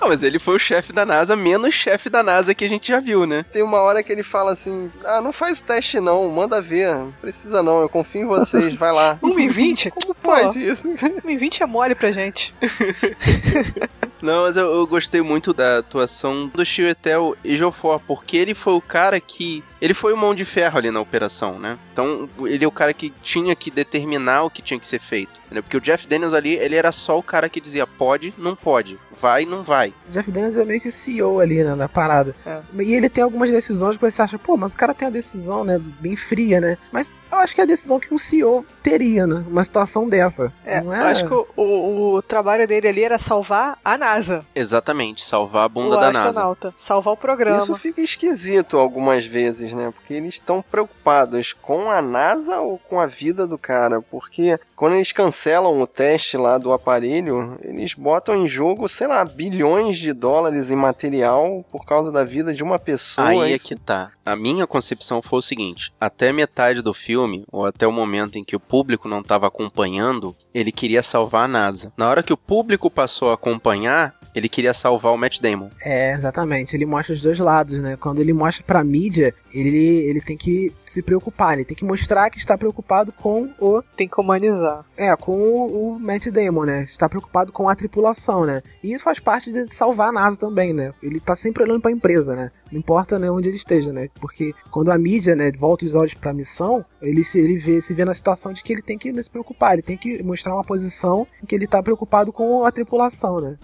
Ah, 0.00 0.08
mas 0.08 0.22
ele 0.22 0.38
foi 0.38 0.56
o 0.56 0.58
chefe 0.58 0.92
da 0.92 1.04
NASA, 1.04 1.34
menos 1.36 1.74
chefe 1.74 2.08
da 2.08 2.22
NASA 2.22 2.54
que 2.54 2.64
a 2.64 2.68
gente 2.68 2.88
já 2.88 3.00
viu, 3.00 3.26
né? 3.26 3.44
Tem 3.50 3.62
uma 3.62 3.80
hora 3.80 4.02
que 4.02 4.12
ele 4.12 4.22
fala 4.22 4.52
assim: 4.52 4.90
Ah, 5.04 5.20
não 5.20 5.32
faz 5.32 5.60
teste 5.60 6.00
não, 6.00 6.28
manda 6.28 6.60
ver. 6.60 6.94
Não 6.94 7.12
precisa 7.20 7.62
não, 7.62 7.80
eu 7.80 7.88
confio 7.88 8.22
em 8.22 8.26
vocês, 8.26 8.74
vai 8.74 8.92
lá. 8.92 9.18
1 9.22 9.38
e 9.38 9.48
20? 9.48 9.90
Como 9.90 10.14
pode 10.14 10.64
isso? 10.64 10.88
2020 10.88 11.62
é 11.62 11.66
mole 11.66 11.94
pra 11.94 12.10
gente. 12.10 12.54
Não, 14.22 14.42
mas 14.42 14.56
eu, 14.56 14.66
eu 14.66 14.86
gostei 14.86 15.22
muito 15.22 15.52
da 15.52 15.78
atuação 15.78 16.48
do 16.48 16.64
Chiwetel 16.64 17.36
Ejiofor, 17.44 18.00
porque 18.00 18.36
ele 18.36 18.54
foi 18.54 18.74
o 18.74 18.80
cara 18.80 19.20
que... 19.20 19.62
Ele 19.80 19.94
foi 19.94 20.12
o 20.12 20.16
mão 20.16 20.34
de 20.34 20.44
ferro 20.44 20.78
ali 20.78 20.90
na 20.90 21.00
operação, 21.00 21.58
né? 21.58 21.78
Então, 21.92 22.28
ele 22.46 22.64
é 22.64 22.68
o 22.68 22.72
cara 22.72 22.92
que 22.92 23.10
tinha 23.22 23.54
que 23.54 23.70
determinar 23.70 24.42
o 24.44 24.50
que 24.50 24.62
tinha 24.62 24.78
que 24.78 24.86
ser 24.86 25.00
feito. 25.00 25.40
Entendeu? 25.46 25.62
Porque 25.62 25.76
o 25.76 25.80
Jeff 25.80 26.06
Daniels 26.06 26.34
ali, 26.34 26.54
ele 26.54 26.74
era 26.76 26.92
só 26.92 27.18
o 27.18 27.22
cara 27.22 27.48
que 27.48 27.60
dizia 27.60 27.86
pode, 27.86 28.34
não 28.38 28.54
pode. 28.56 28.98
Vai, 29.20 29.44
não 29.44 29.64
vai. 29.64 29.92
Jeff 30.08 30.30
Daniels 30.30 30.56
é 30.56 30.64
meio 30.64 30.80
que 30.80 30.86
o 30.88 30.92
CEO 30.92 31.40
ali, 31.40 31.64
né, 31.64 31.74
da 31.74 31.88
parada. 31.88 32.36
É. 32.46 32.60
E 32.78 32.94
ele 32.94 33.08
tem 33.08 33.24
algumas 33.24 33.50
decisões 33.50 33.96
que 33.96 34.08
você 34.08 34.22
acha, 34.22 34.38
pô, 34.38 34.56
mas 34.56 34.74
o 34.74 34.76
cara 34.76 34.94
tem 34.94 35.08
a 35.08 35.10
decisão, 35.10 35.64
né, 35.64 35.76
bem 36.00 36.14
fria, 36.14 36.60
né? 36.60 36.78
Mas 36.92 37.20
eu 37.32 37.38
acho 37.38 37.52
que 37.52 37.60
é 37.60 37.64
a 37.64 37.66
decisão 37.66 37.98
que 37.98 38.14
um 38.14 38.18
CEO 38.18 38.64
teria, 38.80 39.26
né? 39.26 39.44
Uma 39.48 39.64
situação 39.64 40.08
dessa. 40.08 40.52
É, 40.64 40.80
não 40.80 40.94
eu 40.94 41.02
acho 41.06 41.26
que 41.26 41.34
o, 41.34 41.46
o- 41.56 42.14
o 42.18 42.22
trabalho 42.22 42.64
dele 42.68 42.86
ali 42.86 43.02
era 43.02 43.18
salvar 43.18 43.76
a 43.84 43.98
NASA. 43.98 44.46
Exatamente, 44.54 45.24
salvar 45.24 45.64
a 45.64 45.68
bunda 45.68 45.96
o 45.96 46.00
da 46.00 46.12
NASA. 46.12 46.28
astronauta. 46.28 46.74
Salvar 46.76 47.14
o 47.14 47.16
programa. 47.16 47.58
Isso 47.58 47.74
fica 47.74 48.00
esquisito 48.00 48.78
algumas 48.78 49.26
vezes, 49.26 49.67
né? 49.72 49.92
Porque 49.94 50.14
eles 50.14 50.34
estão 50.34 50.62
preocupados 50.62 51.52
com 51.52 51.90
a 51.90 52.00
NASA 52.02 52.60
ou 52.60 52.78
com 52.78 53.00
a 53.00 53.06
vida 53.06 53.46
do 53.46 53.58
cara. 53.58 54.00
Porque 54.00 54.56
quando 54.76 54.94
eles 54.94 55.12
cancelam 55.12 55.80
o 55.80 55.86
teste 55.86 56.36
lá 56.36 56.58
do 56.58 56.72
aparelho, 56.72 57.58
eles 57.62 57.94
botam 57.94 58.34
em 58.36 58.46
jogo, 58.46 58.88
sei 58.88 59.06
lá, 59.06 59.24
bilhões 59.24 59.98
de 59.98 60.12
dólares 60.12 60.70
em 60.70 60.76
material 60.76 61.64
por 61.70 61.84
causa 61.84 62.10
da 62.12 62.24
vida 62.24 62.52
de 62.52 62.62
uma 62.62 62.78
pessoa. 62.78 63.28
Aí 63.28 63.52
é 63.52 63.54
Isso- 63.56 63.68
que 63.68 63.76
tá. 63.76 64.10
A 64.24 64.36
minha 64.36 64.66
concepção 64.66 65.22
foi 65.22 65.38
o 65.38 65.42
seguinte: 65.42 65.92
até 66.00 66.32
metade 66.32 66.82
do 66.82 66.92
filme, 66.92 67.44
ou 67.50 67.64
até 67.64 67.86
o 67.86 67.92
momento 67.92 68.36
em 68.36 68.44
que 68.44 68.56
o 68.56 68.60
público 68.60 69.08
não 69.08 69.20
estava 69.20 69.46
acompanhando, 69.46 70.36
ele 70.52 70.72
queria 70.72 71.02
salvar 71.02 71.44
a 71.44 71.48
NASA. 71.48 71.92
Na 71.96 72.08
hora 72.08 72.22
que 72.22 72.32
o 72.32 72.36
público 72.36 72.90
passou 72.90 73.30
a 73.30 73.34
acompanhar, 73.34 74.17
ele 74.38 74.48
queria 74.48 74.72
salvar 74.72 75.12
o 75.12 75.18
Matt 75.18 75.40
Damon. 75.40 75.68
É, 75.80 76.12
exatamente. 76.12 76.76
Ele 76.76 76.86
mostra 76.86 77.12
os 77.14 77.20
dois 77.20 77.38
lados, 77.38 77.82
né? 77.82 77.96
Quando 77.96 78.20
ele 78.20 78.32
mostra 78.32 78.64
pra 78.64 78.82
mídia, 78.84 79.34
ele, 79.52 80.08
ele 80.08 80.20
tem 80.20 80.36
que 80.36 80.72
se 80.84 81.02
preocupar, 81.02 81.54
ele 81.54 81.64
tem 81.64 81.76
que 81.76 81.84
mostrar 81.84 82.30
que 82.30 82.38
está 82.38 82.56
preocupado 82.56 83.12
com 83.12 83.50
o. 83.60 83.82
Tem 83.96 84.08
que 84.08 84.20
humanizar. 84.20 84.84
É, 84.96 85.14
com 85.16 85.32
o, 85.32 85.94
o 85.94 85.98
Matt 85.98 86.28
Damon, 86.28 86.64
né? 86.64 86.82
Está 86.82 87.08
preocupado 87.08 87.52
com 87.52 87.68
a 87.68 87.74
tripulação, 87.74 88.44
né? 88.44 88.62
E 88.82 88.98
faz 88.98 89.18
parte 89.18 89.52
de 89.52 89.72
salvar 89.72 90.08
a 90.08 90.12
NASA 90.12 90.38
também, 90.38 90.72
né? 90.72 90.92
Ele 91.02 91.20
tá 91.20 91.34
sempre 91.34 91.62
olhando 91.62 91.80
pra 91.80 91.90
empresa, 91.90 92.34
né? 92.34 92.50
Não 92.70 92.78
importa 92.78 93.18
né, 93.18 93.30
onde 93.30 93.48
ele 93.48 93.56
esteja, 93.56 93.92
né? 93.92 94.08
Porque 94.20 94.54
quando 94.70 94.90
a 94.90 94.98
mídia, 94.98 95.34
né, 95.34 95.50
volta 95.52 95.84
os 95.84 95.94
olhos 95.94 96.14
pra 96.14 96.32
missão, 96.32 96.84
ele 97.00 97.24
se, 97.24 97.38
ele 97.38 97.58
vê, 97.58 97.80
se 97.80 97.94
vê 97.94 98.04
na 98.04 98.14
situação 98.14 98.52
de 98.52 98.62
que 98.62 98.72
ele 98.72 98.82
tem 98.82 98.98
que 98.98 99.22
se 99.22 99.30
preocupar, 99.30 99.72
ele 99.74 99.82
tem 99.82 99.96
que 99.96 100.22
mostrar 100.22 100.54
uma 100.54 100.64
posição 100.64 101.26
em 101.42 101.46
que 101.46 101.54
ele 101.54 101.66
tá 101.66 101.82
preocupado 101.82 102.32
com 102.32 102.64
a 102.64 102.70
tripulação, 102.70 103.40
né? 103.40 103.56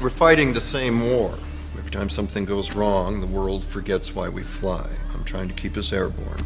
We're 0.00 0.10
fighting 0.10 0.52
the 0.52 0.60
same 0.60 1.10
war. 1.10 1.34
Every 1.76 1.90
time 1.90 2.08
something 2.08 2.44
goes 2.44 2.72
wrong, 2.72 3.20
the 3.20 3.26
world 3.26 3.64
forgets 3.64 4.14
why 4.14 4.28
we 4.28 4.44
fly. 4.44 4.88
I'm 5.12 5.24
trying 5.24 5.48
to 5.48 5.54
keep 5.54 5.76
us 5.76 5.92
airborne. 5.92 6.44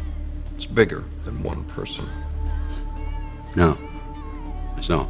It's 0.55 0.65
bigger 0.65 1.05
than 1.23 1.43
one 1.43 1.63
person. 1.65 2.05
No. 3.55 3.77
It's 4.77 4.89
not. 4.89 5.07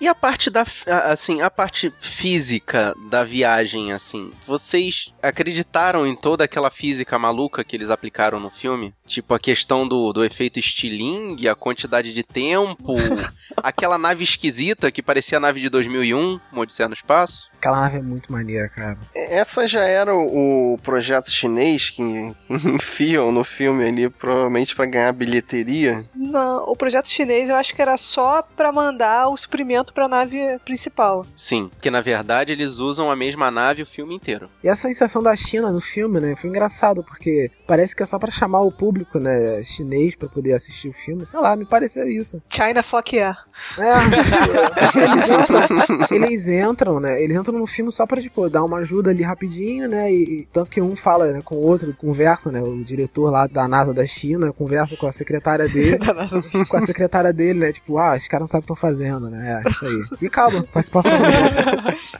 E 0.00 0.06
a 0.08 0.14
parte 0.14 0.50
da, 0.50 0.64
assim, 1.04 1.42
a 1.42 1.50
parte 1.50 1.92
física 2.00 2.94
da 3.10 3.24
viagem, 3.24 3.92
assim, 3.92 4.32
vocês 4.46 5.11
acreditaram 5.22 6.06
em 6.06 6.14
toda 6.14 6.44
aquela 6.44 6.70
física 6.70 7.18
maluca 7.18 7.64
que 7.64 7.76
eles 7.76 7.90
aplicaram 7.90 8.40
no 8.40 8.50
filme? 8.50 8.92
Tipo, 9.06 9.34
a 9.34 9.38
questão 9.38 9.86
do, 9.86 10.12
do 10.12 10.24
efeito 10.24 10.58
estilingue, 10.58 11.48
a 11.48 11.54
quantidade 11.54 12.12
de 12.12 12.22
tempo, 12.22 12.96
aquela 13.56 13.98
nave 13.98 14.24
esquisita 14.24 14.90
que 14.90 15.02
parecia 15.02 15.38
a 15.38 15.40
nave 15.40 15.60
de 15.60 15.68
2001, 15.68 16.40
uma 16.50 16.62
Odisseia 16.62 16.88
no 16.88 16.94
Espaço? 16.94 17.50
Aquela 17.56 17.80
nave 17.82 17.98
é 17.98 18.02
muito 18.02 18.32
maneira, 18.32 18.68
cara. 18.68 18.98
Essa 19.14 19.66
já 19.68 19.84
era 19.84 20.14
o, 20.14 20.74
o 20.74 20.78
projeto 20.78 21.30
chinês 21.30 21.90
que, 21.90 22.02
enfiam 22.50 23.30
no 23.30 23.44
filme 23.44 23.84
ali, 23.84 24.08
provavelmente 24.08 24.74
pra 24.74 24.86
ganhar 24.86 25.12
bilheteria. 25.12 26.04
Não, 26.14 26.64
o 26.64 26.76
projeto 26.76 27.08
chinês 27.08 27.48
eu 27.48 27.56
acho 27.56 27.74
que 27.74 27.82
era 27.82 27.96
só 27.96 28.42
pra 28.42 28.72
mandar 28.72 29.28
o 29.28 29.36
suprimento 29.36 29.92
pra 29.92 30.08
nave 30.08 30.58
principal. 30.64 31.24
Sim, 31.36 31.68
porque 31.68 31.90
na 31.90 32.00
verdade 32.00 32.52
eles 32.52 32.78
usam 32.78 33.10
a 33.10 33.16
mesma 33.16 33.50
nave 33.50 33.82
o 33.82 33.86
filme 33.86 34.14
inteiro. 34.14 34.50
E 34.62 34.68
essa 34.68 34.88
inserção 35.12 35.22
da 35.22 35.36
China 35.36 35.70
no 35.70 35.80
filme, 35.80 36.20
né, 36.20 36.34
foi 36.34 36.48
engraçado, 36.48 37.02
porque 37.04 37.50
parece 37.66 37.94
que 37.94 38.02
é 38.02 38.06
só 38.06 38.18
pra 38.18 38.30
chamar 38.30 38.60
o 38.62 38.72
público, 38.72 39.18
né, 39.18 39.62
chinês 39.62 40.14
pra 40.14 40.28
poder 40.28 40.54
assistir 40.54 40.88
o 40.88 40.92
filme. 40.92 41.26
Sei 41.26 41.38
lá, 41.38 41.54
me 41.54 41.66
pareceu 41.66 42.08
isso. 42.08 42.42
China 42.48 42.82
fuck 42.82 43.14
yeah. 43.16 43.38
É, 43.78 43.92
eles 45.04 45.28
entram, 45.28 46.06
eles 46.10 46.48
entram, 46.48 47.00
né, 47.00 47.22
eles 47.22 47.36
entram 47.36 47.58
no 47.58 47.66
filme 47.66 47.92
só 47.92 48.06
pra, 48.06 48.20
tipo, 48.22 48.48
dar 48.48 48.64
uma 48.64 48.78
ajuda 48.78 49.10
ali 49.10 49.22
rapidinho, 49.22 49.86
né, 49.88 50.10
e, 50.10 50.40
e 50.40 50.48
tanto 50.52 50.70
que 50.70 50.80
um 50.80 50.96
fala 50.96 51.30
né, 51.32 51.42
com 51.44 51.56
o 51.56 51.66
outro, 51.66 51.92
conversa, 51.94 52.50
né, 52.50 52.62
o 52.62 52.82
diretor 52.82 53.30
lá 53.30 53.46
da 53.46 53.68
NASA 53.68 53.92
da 53.92 54.06
China, 54.06 54.52
conversa 54.52 54.96
com 54.96 55.06
a 55.06 55.12
secretária 55.12 55.68
dele, 55.68 55.98
com 56.68 56.76
a 56.76 56.80
secretária 56.80 57.32
dele, 57.32 57.58
né, 57.58 57.72
tipo, 57.72 57.98
ah, 57.98 58.14
os 58.16 58.26
caras 58.28 58.42
não 58.42 58.46
sabem 58.48 58.60
o 58.60 58.66
que 58.66 58.72
estão 58.72 58.76
fazendo, 58.76 59.28
né, 59.28 59.62
é 59.64 59.70
isso 59.70 59.84
aí. 59.84 60.02
E 60.22 60.30
calma, 60.30 60.62
participação. 60.72 61.12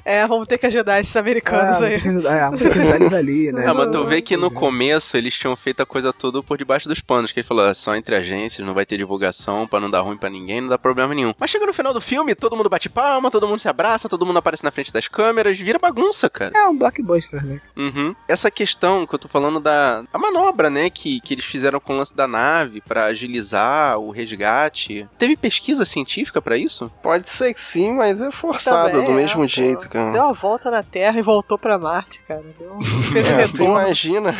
É, 0.05 0.27
vamos 0.27 0.47
ter 0.49 0.59
que 0.59 0.67
ajudar 0.67 1.01
esses 1.01 1.15
americanos 1.15 1.81
É, 1.81 1.87
aí. 1.87 1.99
vamos 1.99 2.01
ter 2.01 2.03
que 2.03 2.09
ajudar- 2.09 2.35
é, 2.37 2.45
vamos 2.45 2.61
ter 2.63 2.73
que 2.73 2.79
eles 2.87 3.13
ali, 3.13 3.53
né. 3.53 3.65
Ah, 3.67 3.75
mas 3.75 3.91
tu 3.91 4.05
vê 4.05 4.21
que 4.23 4.37
no 4.37 4.51
começo 4.51 5.17
eles 5.17 5.35
tinham 5.35 5.55
feito 5.57 5.81
a 5.83 5.87
coisa 5.87 6.13
toda 6.13 6.43
por 6.43 6.57
debaixo 6.59 6.89
dos 6.89 7.01
panos, 7.01 7.33
que 7.33 7.41
ele 7.41 7.47
falou, 7.47 7.67
"É 7.67 7.75
só 7.75 7.95
entre 7.95 8.15
agências, 8.15 8.67
não 8.67 8.75
vai 8.75 8.85
ter 8.87 8.97
divulgação 8.97 9.67
pra 9.67 9.81
não 9.81 9.91
dar 9.91 10.01
ruim 10.01 10.17
pra 10.17 10.29
ninguém, 10.31 10.61
não 10.61 10.69
dá 10.69 10.79
problema 10.79 11.15
nenhum. 11.15 11.35
Mas 11.39 11.51
chega 11.51 11.67
no 11.67 11.73
final 11.73 11.93
do 11.95 12.01
filme, 12.01 12.35
todo 12.35 12.57
mundo 12.57 12.69
bate 12.69 12.89
palma, 12.89 13.31
todo 13.31 13.47
mundo 13.49 13.59
se 13.61 13.69
abraça, 13.69 14.09
todo 14.09 14.25
mundo 14.27 14.39
aparece 14.39 14.65
na 14.65 14.71
frente 14.71 14.93
das 14.93 15.09
câmeras, 15.09 15.59
vira 15.59 15.79
bagunça, 15.79 16.29
cara. 16.31 16.53
É 16.57 16.67
um 16.67 16.77
blockbuster, 16.77 17.45
né? 17.45 17.61
Uhum. 17.77 18.15
Essa 18.29 18.51
questão 18.51 19.07
que 19.07 19.15
eu 19.15 19.19
tô 19.19 19.29
falando 19.29 19.61
da 19.61 20.05
a 20.13 20.19
manobra, 20.19 20.69
né, 20.71 20.91
que, 20.91 21.21
que 21.21 21.35
eles 21.35 21.45
fizeram 21.45 21.81
com 21.81 21.95
o 21.95 21.97
lance 21.97 22.15
da 22.15 22.27
nave 22.27 22.81
pra 22.81 23.07
agilizar 23.07 23.99
o 23.99 24.11
resgate. 24.11 25.09
Teve 25.19 25.37
pesquisa 25.37 25.85
científica 25.85 26.41
pra 26.43 26.57
isso? 26.57 26.91
Pode 27.03 27.29
ser 27.29 27.53
que 27.55 27.61
sim, 27.61 27.93
mas 27.95 28.21
é 28.21 28.31
forçado 28.31 28.91
Também 28.91 29.05
do 29.07 29.13
é, 29.13 29.15
mesmo 29.15 29.43
pô. 29.43 29.47
jeito, 29.47 29.89
cara. 29.89 30.13
Deu 30.13 30.23
uma 30.23 30.33
volta 30.33 30.71
na 30.71 30.83
Terra 30.83 31.19
e 31.19 31.23
voltou 31.23 31.59
pra 31.59 31.79
Marte, 31.79 32.21
cara. 32.27 32.43
Deu 32.59 32.72
Fez 32.81 33.29
É, 33.29 33.37
retorno. 33.37 33.73
imagina. 33.81 34.35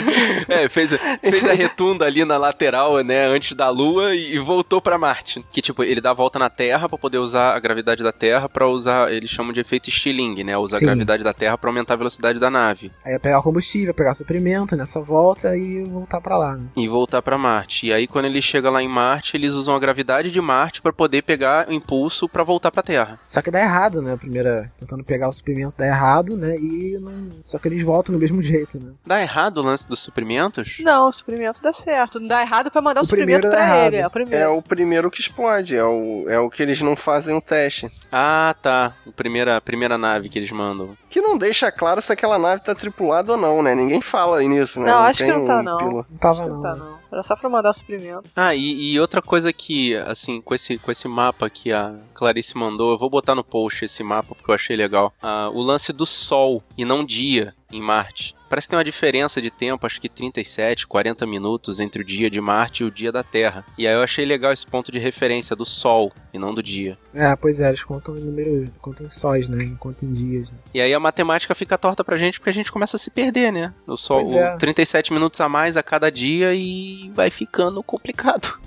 É, 0.49 0.69
fez, 0.69 0.91
fez 1.21 1.45
a 1.49 1.53
retunda 1.53 2.05
ali 2.05 2.25
na 2.25 2.37
lateral, 2.37 3.03
né, 3.03 3.27
antes 3.27 3.55
da 3.57 3.69
Lua 3.69 4.15
e, 4.15 4.35
e 4.35 4.39
voltou 4.39 4.81
pra 4.81 4.99
Marte. 4.99 5.45
Que, 5.53 5.61
tipo, 5.63 5.83
ele 5.83 6.01
dá 6.01 6.11
a 6.11 6.15
volta 6.15 6.39
na 6.39 6.49
Terra 6.51 6.89
pra 6.89 6.99
poder 6.99 7.19
usar 7.19 7.55
a 7.55 7.61
gravidade 7.61 8.03
da 8.03 8.13
Terra 8.13 8.49
pra 8.49 8.67
usar, 8.69 9.13
eles 9.13 9.31
chamam 9.31 9.53
de 9.53 9.61
efeito 9.61 9.91
Stirling, 9.91 10.43
né, 10.45 10.57
usar 10.57 10.79
Sim. 10.79 10.85
a 10.85 10.87
gravidade 10.89 11.23
da 11.25 11.33
Terra 11.33 11.57
pra 11.59 11.71
aumentar 11.71 11.95
a 11.95 11.97
velocidade 11.97 12.39
da 12.39 12.51
nave. 12.51 12.91
Aí 13.05 13.13
ia 13.13 13.21
pegar 13.21 13.39
o 13.39 13.43
combustível, 13.43 13.93
pegar 13.95 14.15
suprimento 14.15 14.77
nessa 14.77 15.01
volta 15.01 15.57
e 15.57 15.83
voltar 15.85 16.21
pra 16.21 16.37
lá, 16.37 16.57
né? 16.57 16.65
E 16.77 16.89
voltar 16.89 17.23
pra 17.23 17.37
Marte. 17.39 17.87
E 17.87 17.93
aí, 17.93 18.07
quando 18.07 18.27
ele 18.27 18.41
chega 18.43 18.71
lá 18.71 18.83
em 18.83 18.89
Marte, 18.89 19.37
eles 19.37 19.53
usam 19.55 19.75
a 19.75 19.79
gravidade 19.79 20.31
de 20.31 20.41
Marte 20.41 20.81
pra 20.83 20.93
poder 20.93 21.23
pegar 21.23 21.69
o 21.69 21.73
impulso 21.73 22.29
pra 22.29 22.43
voltar 22.45 22.71
pra 22.71 22.83
Terra. 22.83 23.19
Só 23.27 23.41
que 23.43 23.51
dá 23.51 23.61
errado, 23.61 24.01
né? 24.03 24.13
A 24.15 24.17
primeira, 24.17 24.71
tentando 24.79 25.05
pegar 25.05 25.29
o 25.29 25.33
suprimento 25.33 25.77
dá 25.77 25.87
errado, 25.87 26.37
né? 26.37 26.57
E 26.57 26.99
não... 27.01 27.31
Só 27.45 27.59
que 27.59 27.69
eles 27.69 27.83
voltam 27.83 28.13
no 28.13 28.19
mesmo 28.23 28.41
jeito, 28.41 28.79
né? 28.79 28.93
Dá 29.07 29.21
errado 29.21 29.59
o 29.59 29.63
lance 29.63 29.89
dos 29.89 30.01
suprimentos? 30.01 30.77
Não, 30.81 31.09
o 31.09 31.13
suprimento 31.13 31.61
dá 31.63 31.73
certo. 31.73 32.21
Não 32.21 32.29
dá 32.29 32.41
errado 32.43 32.71
pra 32.71 32.81
mandar 32.81 33.01
o, 33.01 33.05
O 33.05 33.07
suprimento 33.07 33.49
pra 33.49 33.59
errado. 33.61 33.87
ele. 33.89 33.97
É 33.97 34.07
o 34.07 34.11
primeiro. 34.11 34.45
É 34.45 34.49
o 34.49 34.63
primeiro 34.63 35.11
que 35.11 35.21
explode, 35.21 35.77
é 35.77 35.85
o, 35.85 36.25
é 36.29 36.39
o 36.39 36.49
que 36.49 36.63
eles 36.63 36.81
não 36.81 36.95
fazem 36.97 37.37
o 37.37 37.41
teste. 37.41 37.91
Ah, 38.11 38.55
tá. 38.63 38.95
A 39.07 39.13
primeira, 39.13 39.57
a 39.57 39.61
primeira 39.61 39.99
nave 39.99 40.29
que 40.29 40.39
eles 40.39 40.51
mandam. 40.51 40.97
Que 41.11 41.21
não 41.21 41.37
deixa 41.37 41.71
claro 41.73 42.01
se 42.01 42.13
aquela 42.13 42.39
nave 42.39 42.63
tá 42.63 42.75
tripulada 42.75 43.33
ou 43.33 43.39
não, 43.39 43.63
né? 43.63 43.75
Ninguém 43.75 44.01
fala 44.01 44.41
nisso, 44.43 44.81
né? 44.81 44.87
Não, 44.91 44.99
acho 45.01 45.19
que 45.25 45.31
tem 45.31 45.39
não 45.39 45.47
tá, 45.47 45.59
um 45.59 45.63
não. 45.63 45.79
piloto. 45.79 46.07
Não 46.11 46.19
tava 46.19 46.33
Acho 46.35 46.43
que 46.43 46.49
não. 46.49 46.63
tá, 46.63 46.75
não. 46.75 47.02
Era 47.13 47.23
só 47.23 47.37
pra 47.37 47.49
mandar 47.49 47.75
suprimento. 47.75 48.31
Ah, 48.35 48.55
e, 48.55 48.93
e 48.93 48.99
outra 48.99 49.21
coisa 49.21 49.53
que, 49.53 49.95
assim, 49.97 50.41
com 50.41 50.55
esse, 50.55 50.79
com 50.79 50.91
esse 50.91 51.07
mapa 51.07 51.51
que 51.51 51.71
a 51.71 51.95
Clarice 52.15 52.57
mandou, 52.57 52.93
eu 52.93 52.99
vou 52.99 53.11
botar 53.11 53.35
no 53.35 53.45
post 53.45 53.85
esse 53.85 54.03
mapa 54.03 54.35
porque 54.35 54.51
eu 54.51 54.55
achei 54.55 54.75
legal. 54.75 55.13
Ah, 55.21 55.51
o 55.53 55.61
lance 55.61 55.93
do 55.93 56.07
Sol 56.07 56.63
e 56.77 56.87
não 56.87 57.05
dia 57.05 57.55
em 57.71 57.83
Marte. 57.83 58.35
Parece 58.53 58.67
que 58.67 58.73
tem 58.73 58.77
uma 58.77 58.85
diferença 58.85 59.41
de 59.41 59.51
tempo, 59.51 59.87
acho 59.87 59.99
que 59.99 60.11
37, 60.11 60.87
40 60.87 61.27
minutos 61.27 61.81
entre 61.81 62.03
o 62.03 62.05
dia 62.05 62.29
de 62.29 62.39
Marte 62.39 62.83
e 62.83 62.87
o 62.87 62.91
dia 62.91 63.11
da 63.11 63.23
Terra. 63.23 63.65
E 63.79 63.89
aí 63.89 63.95
eu 63.95 64.03
achei 64.03 64.27
legal 64.27 64.53
esse 64.53 64.67
ponto 64.67 64.93
de 64.93 64.99
referência 64.99 65.57
do 65.57 65.65
Sol 65.65 66.13
e 66.35 66.39
não 66.39 66.53
do 66.55 66.63
dia. 66.63 66.99
É, 67.15 67.35
pois 67.35 67.61
é, 67.61 67.69
eles 67.69 67.83
contam 67.83 68.15
em 68.15 68.21
número, 68.21 68.71
contam 68.83 69.07
em 69.07 69.11
sóis, 69.11 69.49
né? 69.49 69.75
Contam 69.79 70.07
em 70.07 70.13
dias. 70.13 70.51
né? 70.51 70.57
E 70.75 70.83
aí 70.83 70.93
a 70.93 71.01
matemática 71.01 71.55
fica 71.55 71.79
torta 71.79 72.05
pra 72.05 72.19
gente 72.19 72.39
porque 72.39 72.51
a 72.51 72.53
gente 72.53 72.71
começa 72.71 72.99
a 72.99 73.01
se 73.01 73.11
perder, 73.11 73.51
né? 73.55 73.73
O 73.87 73.97
Sol, 73.97 74.19
Pois 74.19 74.35
é. 74.35 74.55
o 74.55 74.59
37 74.59 75.15
minutos 75.15 75.41
a 75.41 75.49
mais 75.49 75.79
a 75.79 75.83
cada 75.83 76.13
dia 76.13 76.53
e 76.53 77.11
vai 77.15 77.31
ficando 77.31 77.83
complicado. 77.83 78.61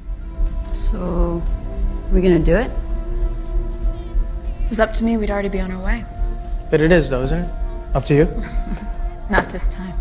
So, 0.74 1.44
we 2.12 2.22
gonna 2.22 2.40
do 2.40 2.56
it? 2.56 2.72
If 4.62 4.64
it 4.64 4.70
was 4.72 4.80
up 4.80 4.96
to 4.98 5.04
me, 5.04 5.16
we'd 5.16 5.30
already 5.30 5.50
be 5.50 5.62
on 5.62 5.72
our 5.72 5.84
way. 5.86 6.04
But 6.72 6.82
it 6.82 6.92
is, 6.92 7.10
though, 7.10 7.24
isn't 7.24 7.40
it? 7.40 7.50
Up 7.96 8.04
to 8.08 8.16
you? 8.16 8.28
Not 9.30 9.48
this 9.48 9.72
time. 9.76 9.94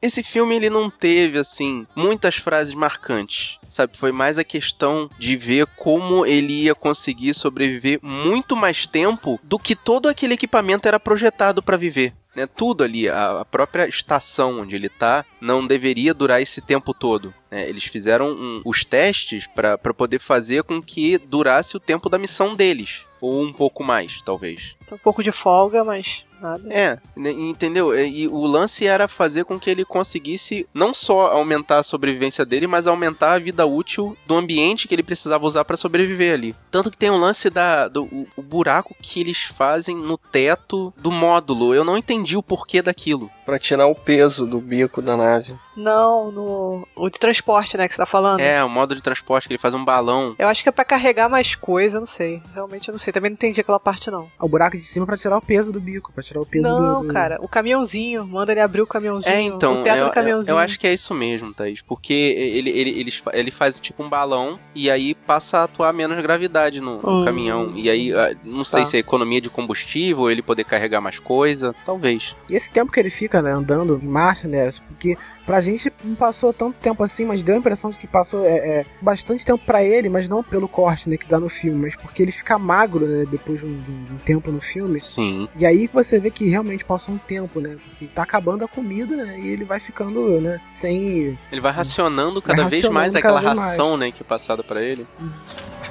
Esse 0.00 0.22
filme 0.22 0.54
ele 0.54 0.70
não 0.70 0.88
teve 0.90 1.38
assim 1.38 1.86
muitas 1.96 2.36
frases 2.36 2.74
marcantes, 2.74 3.58
sabe? 3.68 3.96
Foi 3.96 4.12
mais 4.12 4.38
a 4.38 4.44
questão 4.44 5.10
de 5.18 5.36
ver 5.36 5.66
como 5.74 6.24
ele 6.26 6.52
ia 6.64 6.74
conseguir 6.74 7.34
sobreviver 7.34 7.98
muito 8.02 8.54
mais 8.54 8.86
tempo 8.86 9.40
do 9.42 9.58
que 9.58 9.74
todo 9.74 10.08
aquele 10.08 10.34
equipamento 10.34 10.86
era 10.86 11.00
projetado 11.00 11.62
para 11.62 11.76
viver. 11.76 12.12
Né, 12.36 12.46
tudo 12.46 12.84
ali, 12.84 13.08
a, 13.08 13.40
a 13.40 13.44
própria 13.46 13.88
estação 13.88 14.60
onde 14.60 14.76
ele 14.76 14.90
tá, 14.90 15.24
não 15.40 15.66
deveria 15.66 16.12
durar 16.12 16.42
esse 16.42 16.60
tempo 16.60 16.92
todo. 16.92 17.32
né? 17.50 17.66
eles 17.66 17.84
fizeram 17.84 18.28
um- 18.30 18.60
os 18.62 18.84
testes 18.84 19.46
para 19.46 19.78
poder 19.94 20.20
fazer 20.20 20.62
com 20.62 20.82
que 20.82 21.16
durasse 21.16 21.74
o 21.78 21.80
tempo 21.80 22.10
da 22.10 22.18
missão 22.18 22.54
deles. 22.54 23.06
Ou 23.22 23.42
um 23.42 23.50
pouco 23.54 23.82
mais, 23.82 24.20
talvez. 24.20 24.76
Tem 24.86 24.94
um 24.94 25.00
pouco 25.00 25.22
de 25.24 25.32
folga, 25.32 25.82
mas 25.82 26.25
nada. 26.40 26.72
É, 26.72 26.98
né, 27.16 27.30
entendeu? 27.30 27.96
E, 27.98 28.28
o 28.28 28.46
lance 28.46 28.86
era 28.86 29.08
fazer 29.08 29.44
com 29.44 29.58
que 29.58 29.70
ele 29.70 29.84
conseguisse 29.84 30.68
não 30.72 30.92
só 30.92 31.32
aumentar 31.32 31.78
a 31.78 31.82
sobrevivência 31.82 32.44
dele, 32.44 32.66
mas 32.66 32.86
aumentar 32.86 33.34
a 33.34 33.38
vida 33.38 33.66
útil 33.66 34.16
do 34.26 34.34
ambiente 34.34 34.88
que 34.88 34.94
ele 34.94 35.02
precisava 35.02 35.46
usar 35.46 35.64
pra 35.64 35.76
sobreviver 35.76 36.34
ali. 36.34 36.54
Tanto 36.70 36.90
que 36.90 36.98
tem 36.98 37.10
um 37.10 37.18
lance 37.18 37.50
da 37.50 37.88
do 37.88 38.06
o 38.36 38.42
buraco 38.42 38.94
que 39.00 39.20
eles 39.20 39.42
fazem 39.42 39.96
no 39.96 40.16
teto 40.16 40.92
do 40.96 41.10
módulo. 41.10 41.74
Eu 41.74 41.84
não 41.84 41.96
entendi 41.96 42.36
o 42.36 42.42
porquê 42.42 42.82
daquilo. 42.82 43.30
Pra 43.46 43.58
tirar 43.60 43.86
o 43.86 43.94
peso 43.94 44.44
do 44.44 44.60
bico 44.60 45.00
da 45.00 45.16
nave. 45.16 45.54
Não, 45.76 46.32
no. 46.32 46.88
O 46.96 47.08
de 47.08 47.18
transporte, 47.18 47.76
né, 47.76 47.86
que 47.86 47.94
você 47.94 47.98
tá 48.02 48.06
falando? 48.06 48.40
É, 48.40 48.62
o 48.64 48.68
modo 48.68 48.94
de 48.96 49.02
transporte 49.02 49.46
que 49.46 49.52
ele 49.54 49.58
faz 49.60 49.72
um 49.72 49.84
balão. 49.84 50.34
Eu 50.38 50.48
acho 50.48 50.62
que 50.62 50.68
é 50.68 50.72
pra 50.72 50.84
carregar 50.84 51.28
mais 51.28 51.54
coisa, 51.54 52.00
não 52.00 52.06
sei. 52.06 52.42
Realmente 52.52 52.88
eu 52.88 52.92
não 52.92 52.98
sei. 52.98 53.12
Também 53.12 53.30
não 53.30 53.34
entendi 53.34 53.60
aquela 53.60 53.78
parte, 53.78 54.10
não. 54.10 54.28
O 54.40 54.48
buraco 54.48 54.76
de 54.76 54.82
cima 54.82 55.06
pra 55.06 55.16
tirar 55.16 55.36
o 55.38 55.40
peso 55.42 55.72
do 55.72 55.80
bico, 55.80 56.12
pra 56.12 56.22
tirar 56.24 56.40
o 56.40 56.46
peso 56.46 56.68
não, 56.68 57.02
do, 57.02 57.06
do- 57.06 57.12
cara. 57.12 57.38
O 57.40 57.46
caminhãozinho. 57.48 58.26
Manda 58.26 58.50
ele 58.52 58.60
abrir 58.60 58.82
o 58.82 58.86
caminhãozinho. 58.86 59.32
É, 59.34 59.40
então, 59.40 59.80
o 59.80 59.82
teto 59.84 59.98
eu, 59.98 60.06
do 60.06 60.10
caminhãozinho. 60.12 60.52
eu, 60.52 60.56
eu 60.56 60.64
acho 60.64 60.78
que 60.80 60.86
é 60.86 60.92
isso 60.92 61.14
mesmo, 61.14 61.54
Thaís. 61.54 61.80
Porque 61.82 62.12
ele, 62.12 62.70
ele, 62.70 62.90
ele, 63.00 63.12
ele 63.32 63.50
faz 63.52 63.78
tipo 63.78 64.02
um 64.02 64.08
balão 64.08 64.58
e 64.74 64.90
aí 64.90 65.14
passa 65.14 65.58
a 65.58 65.64
atuar 65.64 65.92
menos 65.92 66.20
gravidade 66.20 66.80
no, 66.80 67.00
no 67.00 67.20
Hum. 67.20 67.24
caminhão. 67.24 67.72
E 67.76 67.88
aí, 67.88 68.12
ah, 68.12 68.34
não 68.42 68.64
sei 68.64 68.80
Tá. 68.82 68.86
se 68.86 68.96
é 68.96 69.00
economia 69.00 69.40
de 69.40 69.48
combustível, 69.50 70.28
ele 70.30 70.42
poder 70.42 70.64
carregar 70.64 71.00
mais 71.00 71.18
coisa. 71.20 71.74
Talvez. 71.84 72.34
E 72.48 72.56
esse 72.56 72.70
tempo 72.70 72.90
que 72.90 72.98
ele 72.98 73.10
fica, 73.10 73.35
né, 73.42 73.52
andando 73.52 74.00
marcha, 74.02 74.46
né, 74.48 74.68
porque 74.88 75.16
pra 75.44 75.60
gente 75.60 75.92
não 76.04 76.14
passou 76.14 76.52
tanto 76.52 76.74
tempo 76.80 77.02
assim, 77.02 77.24
mas 77.24 77.42
deu 77.42 77.54
a 77.54 77.58
impressão 77.58 77.90
de 77.90 77.96
que 77.96 78.06
passou 78.06 78.44
é, 78.44 78.56
é, 78.80 78.86
bastante 79.00 79.44
tempo 79.44 79.62
pra 79.64 79.82
ele, 79.82 80.08
mas 80.08 80.28
não 80.28 80.42
pelo 80.42 80.68
corte, 80.68 81.08
né, 81.08 81.16
que 81.16 81.26
dá 81.26 81.38
no 81.40 81.48
filme, 81.48 81.78
mas 81.82 81.96
porque 81.96 82.22
ele 82.22 82.32
fica 82.32 82.58
magro, 82.58 83.06
né, 83.06 83.24
depois 83.30 83.60
de 83.60 83.66
um, 83.66 83.74
de 83.74 83.90
um- 83.90 84.18
tempo 84.24 84.50
no 84.50 84.60
filme. 84.60 85.00
Sim. 85.00 85.48
E 85.56 85.64
aí 85.64 85.88
você 85.92 86.18
vê 86.18 86.30
que 86.30 86.48
realmente 86.48 86.84
passou 86.84 87.14
um 87.14 87.18
tempo, 87.18 87.60
né, 87.60 87.76
porque 87.84 88.06
tá 88.06 88.22
acabando 88.22 88.64
a 88.64 88.68
comida, 88.68 89.14
né, 89.24 89.38
e 89.38 89.48
ele 89.48 89.64
vai 89.64 89.78
ficando, 89.80 90.40
né, 90.40 90.60
sem... 90.70 91.38
Ele 91.52 91.60
vai 91.60 91.72
racionando 91.72 92.40
Vai 92.40 92.56
cada 92.56 92.68
vez 92.68 92.82
racionando 92.82 92.94
mais 92.94 93.12
cada 93.12 93.18
aquela 93.18 93.40
vez 93.40 93.58
mais. 93.58 93.70
ração, 93.76 93.96
né, 93.96 94.10
que 94.10 94.22
é 94.22 94.24
passada 94.24 94.62
pra 94.64 94.82
ele. 94.82 95.06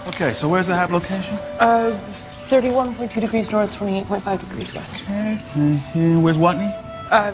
Okay, 0.08 0.34
so 0.34 0.50
where's 0.50 0.68
the 0.68 0.74
hab 0.74 0.92
location? 0.92 1.34
Uh, 1.60 1.96
31.2 2.50 3.20
degrees 3.20 3.50
north, 3.50 3.76
28.5 3.82 4.38
degrees 4.38 4.72
west. 4.74 5.04
And 5.10 6.22
where's 6.22 6.38
Watney? 6.38 6.70
Uh, 7.12 7.34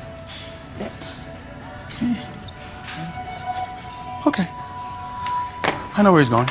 Okay. 4.25 4.47
I 5.97 6.03
know 6.03 6.11
where 6.11 6.21
he's 6.21 6.29
going. 6.29 6.47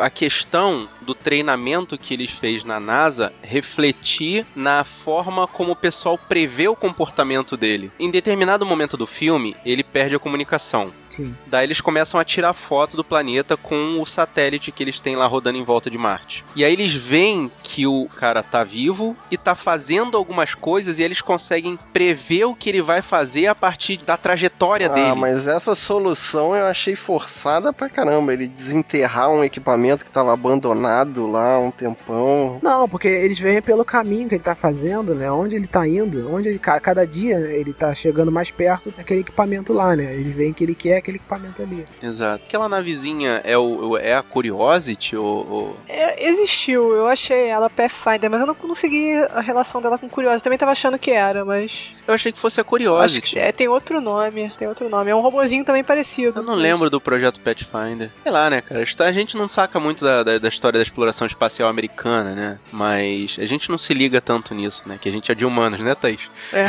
A 0.00 0.08
questão 0.10 0.88
do 1.10 1.14
treinamento 1.14 1.98
que 1.98 2.14
eles 2.14 2.30
fez 2.30 2.62
na 2.62 2.78
NASA 2.78 3.32
refletir 3.42 4.46
na 4.54 4.84
forma 4.84 5.44
como 5.48 5.72
o 5.72 5.76
pessoal 5.76 6.16
prevê 6.16 6.68
o 6.68 6.76
comportamento 6.76 7.56
dele. 7.56 7.90
Em 7.98 8.10
determinado 8.12 8.64
momento 8.64 8.96
do 8.96 9.06
filme, 9.08 9.56
ele 9.66 9.82
perde 9.82 10.14
a 10.14 10.18
comunicação. 10.20 10.92
Sim. 11.08 11.34
Daí 11.48 11.66
eles 11.66 11.80
começam 11.80 12.20
a 12.20 12.24
tirar 12.24 12.54
foto 12.54 12.96
do 12.96 13.02
planeta 13.02 13.56
com 13.56 14.00
o 14.00 14.06
satélite 14.06 14.70
que 14.70 14.84
eles 14.84 15.00
têm 15.00 15.16
lá 15.16 15.26
rodando 15.26 15.58
em 15.58 15.64
volta 15.64 15.90
de 15.90 15.98
Marte. 15.98 16.44
E 16.54 16.64
aí 16.64 16.72
eles 16.72 16.94
veem 16.94 17.50
que 17.64 17.84
o 17.88 18.08
cara 18.14 18.40
tá 18.44 18.62
vivo 18.62 19.16
e 19.32 19.36
tá 19.36 19.56
fazendo 19.56 20.16
algumas 20.16 20.54
coisas 20.54 21.00
e 21.00 21.02
eles 21.02 21.20
conseguem 21.20 21.76
prever 21.92 22.44
o 22.44 22.54
que 22.54 22.68
ele 22.68 22.80
vai 22.82 23.02
fazer 23.02 23.48
a 23.48 23.54
partir 23.56 23.96
da 23.96 24.16
trajetória 24.16 24.86
Ah, 24.86 24.94
dele. 24.94 25.14
mas 25.16 25.48
essa 25.48 25.74
solução 25.74 26.54
eu 26.54 26.66
achei 26.66 26.94
forçada 26.94 27.72
pra 27.72 27.88
caramba. 27.88 28.32
Ele 28.32 28.46
desenterrar 28.46 29.28
um 29.30 29.42
equipamento 29.42 30.04
que 30.04 30.10
tava 30.12 30.32
abandonado 30.32 30.99
lá 31.04 31.54
há 31.54 31.58
um 31.60 31.70
tempão. 31.70 32.58
Não, 32.62 32.88
porque 32.88 33.08
eles 33.08 33.38
veem 33.38 33.60
pelo 33.62 33.84
caminho 33.84 34.28
que 34.28 34.34
ele 34.34 34.42
tá 34.42 34.54
fazendo, 34.54 35.14
né, 35.14 35.30
onde 35.30 35.56
ele 35.56 35.66
tá 35.66 35.86
indo, 35.86 36.32
onde 36.32 36.48
ele, 36.48 36.58
ca- 36.58 36.80
cada 36.80 37.06
dia 37.06 37.36
ele 37.38 37.72
tá 37.72 37.94
chegando 37.94 38.30
mais 38.32 38.50
perto 38.50 38.90
daquele 38.96 39.20
equipamento 39.20 39.72
lá, 39.72 39.94
né, 39.96 40.14
eles 40.14 40.34
veem 40.34 40.52
que 40.52 40.64
ele 40.64 40.74
quer 40.74 40.96
aquele 40.98 41.16
equipamento 41.18 41.62
ali. 41.62 41.86
Exato. 42.02 42.44
Aquela 42.46 42.68
navezinha 42.68 43.40
é, 43.44 43.56
o, 43.56 43.96
é 43.96 44.14
a 44.14 44.22
Curiosity 44.22 45.16
ou... 45.16 45.46
ou- 45.50 45.76
É, 45.88 46.28
existiu, 46.28 46.92
eu 46.94 47.06
achei 47.06 47.46
ela 47.46 47.68
Pathfinder, 47.70 48.30
mas 48.30 48.40
eu 48.40 48.46
não 48.46 48.54
consegui 48.54 49.14
a 49.30 49.40
relação 49.40 49.80
dela 49.80 49.98
com 49.98 50.08
Curiosa. 50.08 50.42
Também 50.42 50.58
tava 50.58 50.72
achando 50.72 50.98
que 50.98 51.10
era, 51.10 51.44
mas. 51.44 51.92
Eu 52.06 52.14
achei 52.14 52.32
que 52.32 52.38
fosse 52.38 52.60
a 52.60 52.62
Acho 52.62 52.68
Curiosity. 52.68 53.34
que 53.34 53.38
é, 53.38 53.52
tem 53.52 53.68
outro 53.68 54.00
nome. 54.00 54.52
Tem 54.58 54.66
outro 54.68 54.88
nome. 54.88 55.10
É 55.10 55.14
um 55.14 55.20
robozinho 55.20 55.64
também 55.64 55.84
parecido. 55.84 56.38
Eu 56.40 56.42
não 56.42 56.54
lembro 56.54 56.90
do 56.90 57.00
projeto 57.00 57.40
Pathfinder. 57.40 58.10
Sei 58.22 58.32
lá, 58.32 58.50
né, 58.50 58.60
cara? 58.60 58.82
A 59.00 59.12
gente 59.12 59.36
não 59.36 59.48
saca 59.48 59.78
muito 59.78 60.04
da, 60.04 60.22
da, 60.22 60.38
da 60.38 60.48
história 60.48 60.79
da 60.80 60.82
exploração 60.82 61.26
espacial 61.26 61.68
americana, 61.68 62.34
né? 62.34 62.58
Mas 62.72 63.36
a 63.38 63.44
gente 63.44 63.70
não 63.70 63.76
se 63.76 63.92
liga 63.92 64.18
tanto 64.20 64.54
nisso, 64.54 64.88
né? 64.88 64.98
Que 64.98 65.08
a 65.10 65.12
gente 65.12 65.30
é 65.30 65.34
de 65.34 65.44
humanos, 65.44 65.78
né, 65.80 65.94
Thaís? 65.94 66.30
É. 66.54 66.64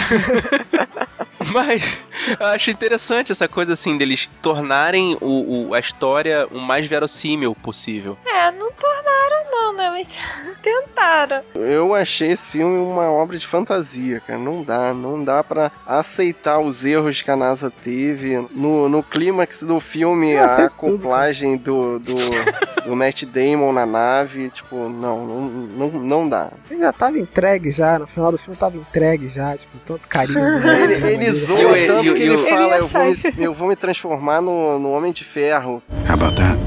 Mas 1.53 2.03
eu 2.39 2.45
acho 2.47 2.69
interessante 2.69 3.31
essa 3.31 3.47
coisa 3.47 3.73
assim 3.73 3.97
deles 3.97 4.29
tornarem 4.41 5.17
o, 5.19 5.69
o- 5.69 5.73
a 5.73 5.79
história 5.79 6.47
o 6.51 6.59
mais 6.59 6.85
verossímil 6.85 7.55
possível. 7.55 8.17
É, 8.25 8.51
não 8.51 8.71
tornaram 8.71 9.51
não, 9.51 9.73
né? 9.73 9.89
Mas 9.89 10.15
tentaram. 10.61 11.41
Eu 11.55 11.93
achei 11.95 12.29
esse 12.31 12.47
filme 12.47 12.77
uma 12.77 13.09
obra 13.11 13.37
de 13.37 13.45
fantasia, 13.47 14.21
cara. 14.25 14.39
Não 14.39 14.63
dá, 14.63 14.93
não 14.93 15.23
dá 15.23 15.43
pra 15.43 15.71
aceitar 15.85 16.59
os 16.59 16.85
erros 16.85 17.21
que 17.21 17.31
a 17.31 17.35
NASA 17.35 17.71
teve. 17.83 18.45
No, 18.51 18.87
no 18.89 19.01
clímax 19.03 19.63
do 19.63 19.79
filme, 19.79 20.33
Não, 20.33 20.41
a 20.43 20.65
acoplagem 20.65 21.57
do, 21.57 21.99
do, 21.99 22.13
do 22.85 22.95
Matt 22.95 23.23
Damon 23.25 23.71
na 23.73 23.85
nave, 23.85 24.49
tipo, 24.49 24.75
não, 24.89 25.25
não, 25.25 25.41
não, 25.41 25.89
não 26.01 26.29
dá. 26.29 26.51
Ele 26.69 26.79
já 26.79 26.93
tava 26.93 27.17
entregue 27.19 27.71
já, 27.71 27.97
no 27.99 28.07
final 28.07 28.31
do 28.31 28.37
filme 28.37 28.55
tava 28.57 28.77
entregue 28.77 29.27
já, 29.27 29.55
tipo, 29.57 29.77
tanto 29.85 30.07
carinho. 30.07 30.59
né, 30.59 30.81
Ele, 30.83 31.13
ele 31.13 31.31
zoa 31.31 31.59
tanto 31.87 32.07
eu- 32.07 32.13
que 32.15 32.21
ele 32.23 32.33
eu- 32.33 32.45
fala, 32.47 32.61
Ele 32.61 32.69
ia 32.69 32.77
eu 32.77 32.87
vou, 32.87 33.05
me, 33.05 33.15
eu 33.45 33.53
vou 33.53 33.67
me 33.67 33.75
transformar 33.75 34.41
no, 34.41 34.79
no 34.79 34.91
Homem 34.91 35.11
de 35.11 35.23
Ferro. 35.23 35.81
How 36.07 36.13
about 36.13 36.35
that? 36.35 36.57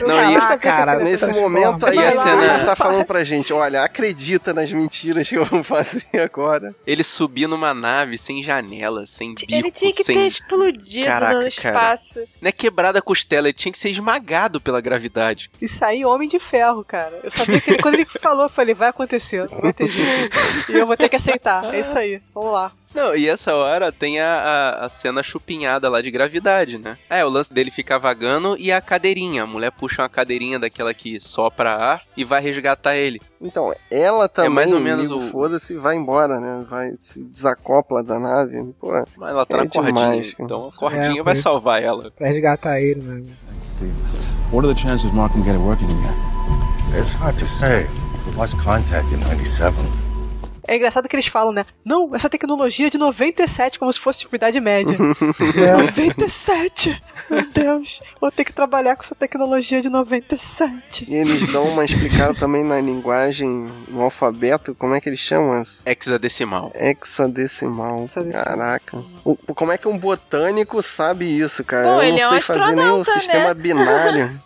Não, 0.00 0.16
Ah, 0.16 0.32
e- 0.32 0.40
que 0.40 0.56
cara, 0.58 0.96
Nesse 0.96 1.26
momento 1.28 1.86
aí, 1.86 1.98
a 1.98 2.12
cena- 2.12 2.64
tá 2.64 2.74
falando 2.76 3.04
pra 3.04 3.22
gente, 3.22 3.52
olha, 3.52 3.82
acredita 3.82 4.52
nas 4.52 4.72
mentiras 4.72 5.28
que 5.28 5.36
eu 5.36 5.44
vou 5.44 5.62
fazer 5.62 6.18
agora. 6.20 6.74
Ele 6.86 7.04
subir 7.04 7.46
numa 7.46 7.72
nave 7.72 8.18
sem 8.18 8.42
janela, 8.42 9.06
sem 9.06 9.34
bico, 9.34 9.52
Ele 9.52 9.70
tinha 9.70 9.92
que 9.92 10.02
sem... 10.02 10.16
ter 10.16 10.26
explodido 10.26 11.06
Caraca, 11.06 11.34
no 11.34 11.38
cara. 11.40 11.48
espaço. 11.48 12.20
Não 12.40 12.48
é 12.48 12.52
quebrada 12.52 12.98
a 12.98 13.02
costela, 13.02 13.46
ele 13.48 13.54
tinha 13.54 13.70
que 13.72 13.78
ser 13.78 13.90
esmagado 13.90 14.60
pela 14.60 14.80
gravidade. 14.80 15.50
E 15.60 15.68
sair 15.68 16.04
Homem 16.04 16.28
de 16.28 16.38
Ferro, 16.38 16.84
cara. 16.84 17.20
Eu 17.22 17.30
sabia 17.30 17.60
que 17.60 17.70
ele, 17.70 17.82
quando 17.82 17.94
ele 17.94 18.06
falou, 18.06 18.44
eu 18.44 18.48
falei, 18.50 18.74
vai 18.74 18.88
acontecer, 18.88 19.48
não 19.50 19.60
vai 19.60 19.72
ter 19.72 19.88
jeito. 19.88 20.36
E 20.68 20.72
eu 20.76 20.86
vou 20.86 20.96
ter 20.96 21.08
que 21.08 21.16
aceitar. 21.16 21.74
É 21.74 21.80
isso 21.80 21.96
aí. 21.96 22.20
Vamos 22.34 22.52
lá. 22.52 22.72
Não, 22.96 23.14
e 23.14 23.28
essa 23.28 23.54
hora 23.54 23.92
tem 23.92 24.18
a, 24.18 24.26
a, 24.80 24.86
a 24.86 24.88
cena 24.88 25.22
chupinhada 25.22 25.86
lá 25.90 26.00
de 26.00 26.10
gravidade, 26.10 26.78
né? 26.78 26.96
É, 27.10 27.22
o 27.24 27.28
lance 27.28 27.52
dele 27.52 27.70
ficar 27.70 27.98
vagando 27.98 28.56
e 28.58 28.72
a 28.72 28.80
cadeirinha. 28.80 29.42
A 29.42 29.46
mulher 29.46 29.70
puxa 29.70 30.00
uma 30.00 30.08
cadeirinha 30.08 30.58
daquela 30.58 30.94
que 30.94 31.20
sopra 31.20 31.72
ar 31.74 32.02
e 32.16 32.24
vai 32.24 32.40
resgatar 32.40 32.96
ele. 32.96 33.20
Então, 33.38 33.70
ela 33.90 34.28
também, 34.30 34.50
mais 34.50 34.72
ou 34.72 34.80
menos 34.80 35.10
amigo, 35.10 35.26
o- 35.26 35.30
foda-se, 35.30 35.76
vai 35.76 35.94
embora, 35.94 36.40
né? 36.40 36.64
Vai, 36.68 36.92
se 36.98 37.22
desacopla 37.22 38.02
da 38.02 38.18
nave. 38.18 38.64
Pô, 38.80 38.90
Mas 39.18 39.30
ela 39.30 39.44
tá 39.44 39.58
É 39.58 39.64
na 39.64 39.68
cordinha, 39.70 39.92
cara. 40.08 40.24
então 40.40 40.68
a 40.68 40.72
cordinha 40.72 41.20
É, 41.20 41.22
vai 41.22 41.36
salvar 41.36 41.82
ela. 41.82 42.10
Pra 42.10 42.28
resgatar 42.28 42.80
ele, 42.80 43.02
né? 43.02 43.22
What 44.50 44.66
are 44.66 44.74
the 44.74 44.80
chances 44.80 45.12
Mark 45.12 45.34
can 45.34 45.42
get 45.42 45.54
it 45.54 45.62
working 45.62 45.84
again? 45.84 46.98
It's 46.98 47.12
hard 47.12 47.36
to 47.40 47.46
say. 47.46 47.86
We 48.26 48.34
lost 48.36 48.54
contact 48.64 49.12
in 49.12 49.18
97. 49.18 49.76
É 50.68 50.76
engraçado 50.76 51.08
que 51.08 51.14
eles 51.16 51.26
falam, 51.26 51.52
né? 51.52 51.64
Não, 51.84 52.14
essa 52.14 52.28
tecnologia 52.28 52.88
é 52.88 52.90
de 52.90 52.98
97, 52.98 53.78
como 53.78 53.92
se 53.92 54.00
fosse 54.00 54.20
tipo 54.20 54.34
idade 54.36 54.60
média. 54.60 54.96
É. 55.56 55.76
97! 55.76 57.00
Meu 57.30 57.46
Deus, 57.50 58.00
vou 58.20 58.30
ter 58.30 58.44
que 58.44 58.52
trabalhar 58.52 58.94
com 58.96 59.02
essa 59.02 59.14
tecnologia 59.14 59.80
de 59.80 59.88
97. 59.88 61.06
E 61.08 61.14
eles 61.14 61.52
dão 61.52 61.64
uma 61.64 61.84
explicada 61.84 62.34
também 62.34 62.62
na 62.64 62.80
linguagem, 62.80 63.48
no 63.88 64.02
alfabeto, 64.02 64.74
como 64.74 64.94
é 64.94 65.00
que 65.00 65.08
eles 65.08 65.18
chamam? 65.20 65.52
As 65.52 65.86
Hexadecimal. 65.86 66.72
hexadecimal. 66.74 68.04
Hexadecimal. 68.04 68.44
Caraca. 68.44 69.04
O- 69.24 69.36
como 69.36 69.72
é 69.72 69.78
que 69.78 69.88
um 69.88 69.98
botânico 69.98 70.80
sabe 70.82 71.24
isso, 71.26 71.64
cara? 71.64 71.84
Bom, 71.86 72.02
Eu 72.02 72.02
ele 72.02 72.22
não 72.22 72.26
é 72.26 72.28
sei 72.28 72.38
um 72.38 72.40
fazer 72.42 72.76
nem 72.76 72.86
o 72.88 73.00
astronauta, 73.00 73.12
sistema 73.20 73.48
né? 73.48 73.54
binário. 73.54 74.40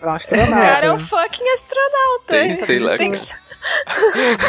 Era 0.00 0.10
um 0.12 0.16
O 0.16 0.18
cara 0.50 0.86
é 0.86 0.90
um 0.90 0.94
astronauta. 0.94 1.04
fucking 1.04 1.48
astronauta. 1.50 2.26
Tem, 2.28 2.56
sei 2.56 2.78
lá, 2.78 2.96
Tem 2.96 3.12
cara. 3.12 3.24
que- 3.24 3.41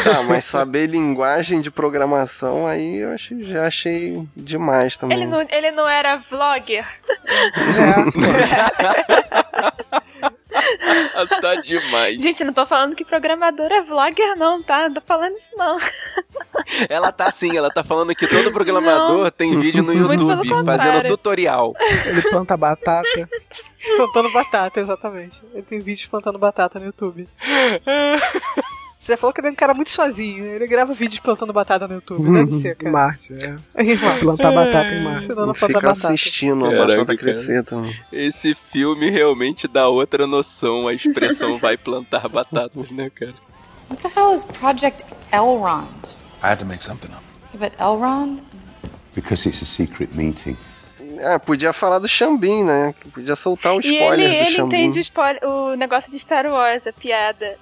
Tá, 0.04 0.24
mas 0.24 0.46
saber 0.46 0.88
linguagem 0.88 1.62
de 1.62 1.70
programação 1.70 2.66
aí 2.66 2.98
eu 2.98 3.12
achei, 3.12 3.42
já 3.44 3.68
achei 3.68 4.28
demais 4.36 4.98
também. 4.98 5.18
Ele 5.18 5.28
não, 5.28 5.42
ele 5.50 5.72
não 5.72 5.88
era 5.88 6.18
vlogger? 6.18 6.86
tá 11.42 11.56
demais. 11.56 12.22
Gente, 12.22 12.44
não 12.44 12.54
tô 12.54 12.66
falando 12.66 12.96
que 12.96 13.06
programador 13.06 13.72
é 13.72 13.82
vlogger, 13.82 14.36
não, 14.36 14.62
tá? 14.62 14.88
Não 14.88 14.96
tô 14.96 15.02
falando 15.02 15.36
isso, 15.36 15.50
não. 15.56 15.78
Ela 16.90 17.12
tá 17.12 17.32
sim, 17.32 17.58
ela 17.58 17.70
tá 17.70 17.84
falando 17.84 18.16
que 18.16 18.28
todo 18.28 18.52
programador 18.52 19.24
Não. 19.24 19.32
tem 19.32 19.60
vídeo 19.60 19.84
no 19.84 19.94
YouTube 19.94 20.50
fazendo 20.66 21.08
tutorial. 21.08 21.76
Ele 22.06 22.22
planta 22.22 22.56
batata. 22.56 23.30
Plantando 23.98 24.32
batata, 24.32 24.80
exatamente. 24.80 25.42
Ele 25.54 25.64
tem 25.64 25.80
vídeos 25.80 26.08
plantando 26.08 26.40
batata 26.40 26.80
no 26.80 26.86
YouTube. 26.86 27.28
Você 29.04 29.18
falou 29.18 29.34
que 29.34 29.42
ele 29.42 29.50
é 29.50 29.52
um 29.52 29.56
cara 29.56 29.74
muito 29.74 29.90
sozinho. 29.90 30.46
Ele 30.46 30.66
grava 30.66 30.94
vídeos 30.94 31.20
plantando 31.20 31.52
batata 31.52 31.88
no 31.90 31.96
YouTube. 31.96 32.24
Deve 32.32 32.52
ser, 32.52 32.76
cara. 32.78 32.90
Marte, 32.92 33.34
é. 33.34 33.56
Plantar 34.20 34.52
batata 34.54 34.96
em 34.96 35.04
Marte. 35.04 35.26
Senão 35.26 35.40
não 35.42 35.48
Não 35.48 35.54
fica 35.54 35.74
batata. 35.74 36.08
assistindo 36.08 36.66
a 36.66 36.70
Caraca, 36.70 36.88
batata 37.00 37.18
crescer 37.18 37.64
também. 37.66 37.94
Esse 38.14 38.56
filme 38.56 39.10
realmente 39.10 39.68
dá 39.68 39.90
outra 39.90 40.26
noção. 40.26 40.88
A 40.88 40.94
expressão 40.94 41.52
vai 41.60 41.76
plantar 41.76 42.30
batatas, 42.30 42.90
né, 42.92 43.10
cara? 43.14 43.34
What 43.90 44.02
the 44.02 44.20
hell 44.20 44.34
is 44.34 44.46
Project 44.46 45.04
Elrond? 45.34 45.90
I 46.42 46.48
had 46.52 46.60
to 46.60 46.66
make 46.66 46.82
something 46.82 47.10
up. 47.12 47.22
But 47.54 47.74
Elrond? 47.80 48.40
Because 49.14 49.46
it's 49.48 49.62
a 49.62 49.66
secret 49.66 50.16
meeting. 50.16 50.56
Ah, 51.24 51.38
podia 51.38 51.72
falar 51.72 52.00
do 52.00 52.08
Xambin, 52.08 52.64
né? 52.64 52.96
Podia 53.14 53.36
soltar 53.36 53.76
o 53.76 53.80
E 53.80 53.82
spoiler 53.82 54.20
ele, 54.20 54.28
do 54.30 54.36
ele 54.44 54.46
Xambin. 54.48 54.66
entende 54.86 54.98
o, 54.98 55.02
spoiler- 55.02 55.46
o 55.46 55.63
negócio 55.76 56.12
de 56.12 56.20
Star 56.20 56.46
Wars, 56.46 56.86
a 56.88 56.94
piada. 56.94 57.58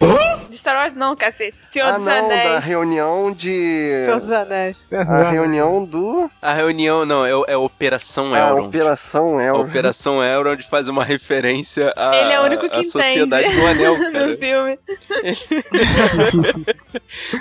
De 0.49 0.57
Star 0.57 0.75
Wars 0.75 0.95
não, 0.95 1.15
cacete. 1.15 1.57
Senhor 1.57 1.87
Ah, 1.87 1.91
dos 1.93 2.05
não, 2.05 2.27
da 2.27 2.33
Anéis. 2.35 2.65
reunião 2.65 3.31
de. 3.31 4.01
Senhor 4.03 4.19
dos 4.19 4.31
Anéis. 4.31 4.77
A 4.91 5.29
reunião 5.29 5.85
do. 5.85 6.29
A 6.41 6.53
reunião, 6.53 7.05
não, 7.05 7.25
é, 7.25 7.35
o- 7.35 7.45
é 7.47 7.55
Operação 7.57 8.33
A 8.33 8.39
Elrond. 8.39 8.67
Operação 8.67 9.37
A 9.37 9.43
Elrond. 9.43 9.69
Operação 9.69 10.23
Elrond 10.23 10.61
faz 10.69 10.87
uma 10.89 11.03
referência 11.03 11.93
à, 11.95 12.15
Ele 12.15 12.33
é 12.33 12.39
o 12.39 12.43
único 12.43 12.61
que 12.69 12.75
à 12.75 12.79
entende 12.79 12.89
Sociedade 12.91 13.55
do 13.55 13.67
Anel, 13.67 13.97
no 13.97 14.11
cara. 14.11 14.37
filme. 14.37 14.79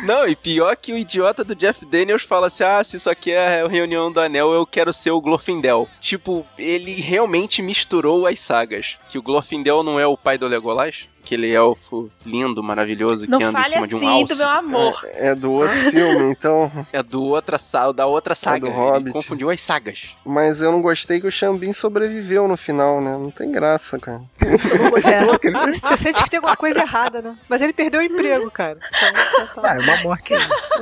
Não, 0.04 0.26
e 0.26 0.34
pior 0.36 0.74
que 0.76 0.92
o 0.92 0.98
idiota 0.98 1.44
do 1.44 1.54
Jeff 1.54 1.84
Daniels 1.84 2.22
fala 2.22 2.46
assim: 2.46 2.64
ah, 2.64 2.82
se 2.82 2.96
isso 2.96 3.10
aqui 3.10 3.32
é 3.32 3.62
a 3.62 3.68
reunião 3.68 4.10
do 4.12 4.20
anel, 4.20 4.52
eu 4.52 4.66
quero 4.66 4.92
ser 4.92 5.10
o 5.10 5.20
Glorfindel. 5.20 5.88
Tipo, 6.00 6.46
ele 6.58 6.94
realmente 7.00 7.62
misturou 7.62 8.26
as 8.26 8.38
sagas. 8.40 8.98
Que 9.10 9.18
o 9.18 9.22
Glorfindel 9.22 9.82
não 9.82 9.98
é 9.98 10.06
o 10.06 10.16
pai 10.16 10.38
do 10.38 10.46
Legolas? 10.46 11.08
Aquele 11.22 11.52
elfo 11.52 12.10
lindo, 12.24 12.62
maravilhoso, 12.62 13.26
Não 13.28 13.38
que 13.38 13.44
anda 13.44 13.60
em 13.60 13.64
cima 13.68 13.86
de 13.86 13.94
um 13.94 13.98
assim 13.98 14.06
alce. 14.08 14.32
do 14.34 14.38
meu 14.38 14.48
amor. 14.48 15.06
É, 15.12 15.26
é 15.28 15.34
do 15.34 15.52
outro 15.52 15.76
filme, 15.90 16.24
então. 16.30 16.72
É 16.92 17.02
do 17.02 17.22
outra 17.24 17.58
sala, 17.58 17.92
da 17.92 18.06
outra 18.06 18.34
saga. 18.34 18.60
do 18.60 18.66
Ele 18.68 18.74
Hobbit. 18.76 19.12
confundiu 19.12 19.50
as 19.50 19.60
sagas. 19.60 20.14
Mas 20.24 20.62
eu 20.62 20.72
não 20.72 20.80
gostei 20.80 21.20
que 21.20 21.26
o 21.26 21.30
Xambin 21.30 21.72
sobreviveu 21.74 22.48
no 22.48 22.56
final, 22.56 23.00
né? 23.02 23.12
Não 23.12 23.30
tem 23.30 23.50
graça, 23.52 23.98
cara. 23.98 24.22
É. 24.40 25.70
Você 25.72 25.96
sente 25.96 26.22
que 26.22 26.30
tem 26.30 26.38
alguma 26.38 26.56
coisa 26.56 26.80
errada, 26.80 27.20
né? 27.20 27.36
Mas 27.48 27.60
ele 27.60 27.72
perdeu 27.72 28.00
o 28.00 28.02
emprego, 28.04 28.50
cara. 28.50 28.78
Então, 28.88 29.08
então- 29.52 29.64
Ah, 29.64 29.74
é 29.74 29.78
uma 29.80 29.96
morte. 30.02 30.32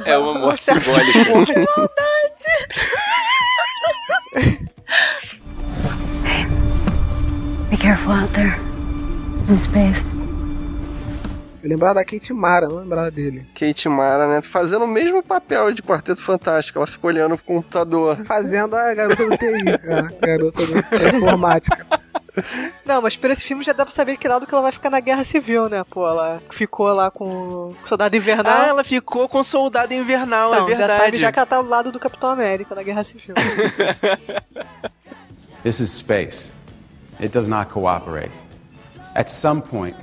É 0.04 0.18
uma 0.18 0.34
morte 0.34 0.64
simbólica. 0.64 1.18
Be 1.48 1.64
careful 8.08 8.12
out 8.12 8.32
there. 8.32 8.58
In 9.52 9.58
space. 9.58 10.04
Eu 11.62 11.70
lembrava 11.70 11.94
da 11.94 12.04
Kate 12.04 12.32
Mara, 12.32 12.68
não 12.68 12.76
lembrava 12.76 13.10
dele. 13.10 13.46
Kate 13.54 13.88
Mara, 13.88 14.28
né? 14.28 14.40
Fazendo 14.42 14.84
o 14.84 14.88
mesmo 14.88 15.22
papel 15.22 15.72
de 15.72 15.82
Quarteto 15.82 16.22
Fantástico. 16.22 16.78
Ela 16.78 16.86
ficou 16.86 17.10
olhando 17.10 17.36
pro 17.36 17.44
computador. 17.46 18.16
Fazendo 18.24 18.76
a 18.76 18.94
garota 18.94 19.26
do 19.28 19.36
TI, 19.36 19.68
a 19.90 20.02
garota 20.26 20.64
do- 20.64 20.72
da 20.72 21.08
informática. 21.18 21.84
Não, 22.86 23.02
mas 23.02 23.16
por 23.16 23.30
esse 23.30 23.42
filme 23.42 23.64
já 23.64 23.72
dá 23.72 23.84
pra 23.84 23.92
saber 23.92 24.16
que 24.16 24.28
lado 24.28 24.46
que 24.46 24.54
ela 24.54 24.62
vai 24.62 24.70
ficar 24.70 24.90
na 24.90 25.00
guerra 25.00 25.24
civil, 25.24 25.68
né? 25.68 25.82
Pô, 25.90 26.06
ela 26.08 26.40
ficou 26.52 26.92
lá 26.92 27.10
com 27.10 27.72
o 27.72 27.76
soldado 27.84 28.14
invernal. 28.16 28.60
Ah, 28.62 28.66
ela 28.68 28.84
ficou 28.84 29.28
com 29.28 29.40
o 29.40 29.44
soldado 29.44 29.92
invernal, 29.92 30.52
Então, 30.52 30.64
é 30.64 30.68
verdade. 30.68 30.92
já 30.92 30.98
sabe 31.00 31.18
já 31.18 31.32
que 31.32 31.38
ela 31.40 31.46
tá 31.46 31.60
do 31.60 31.68
lado 31.68 31.90
do 31.90 31.98
Capitão 31.98 32.30
América 32.30 32.72
na 32.76 32.82
guerra 32.84 33.02
civil. 33.02 33.34
This 35.64 35.80
is 35.80 35.90
space. 35.90 36.52
It 37.20 37.32
does 37.32 37.48
not 37.48 37.70
cooperate. 37.70 38.32
At 39.14 39.28
some 39.28 39.60
point, 39.60 39.96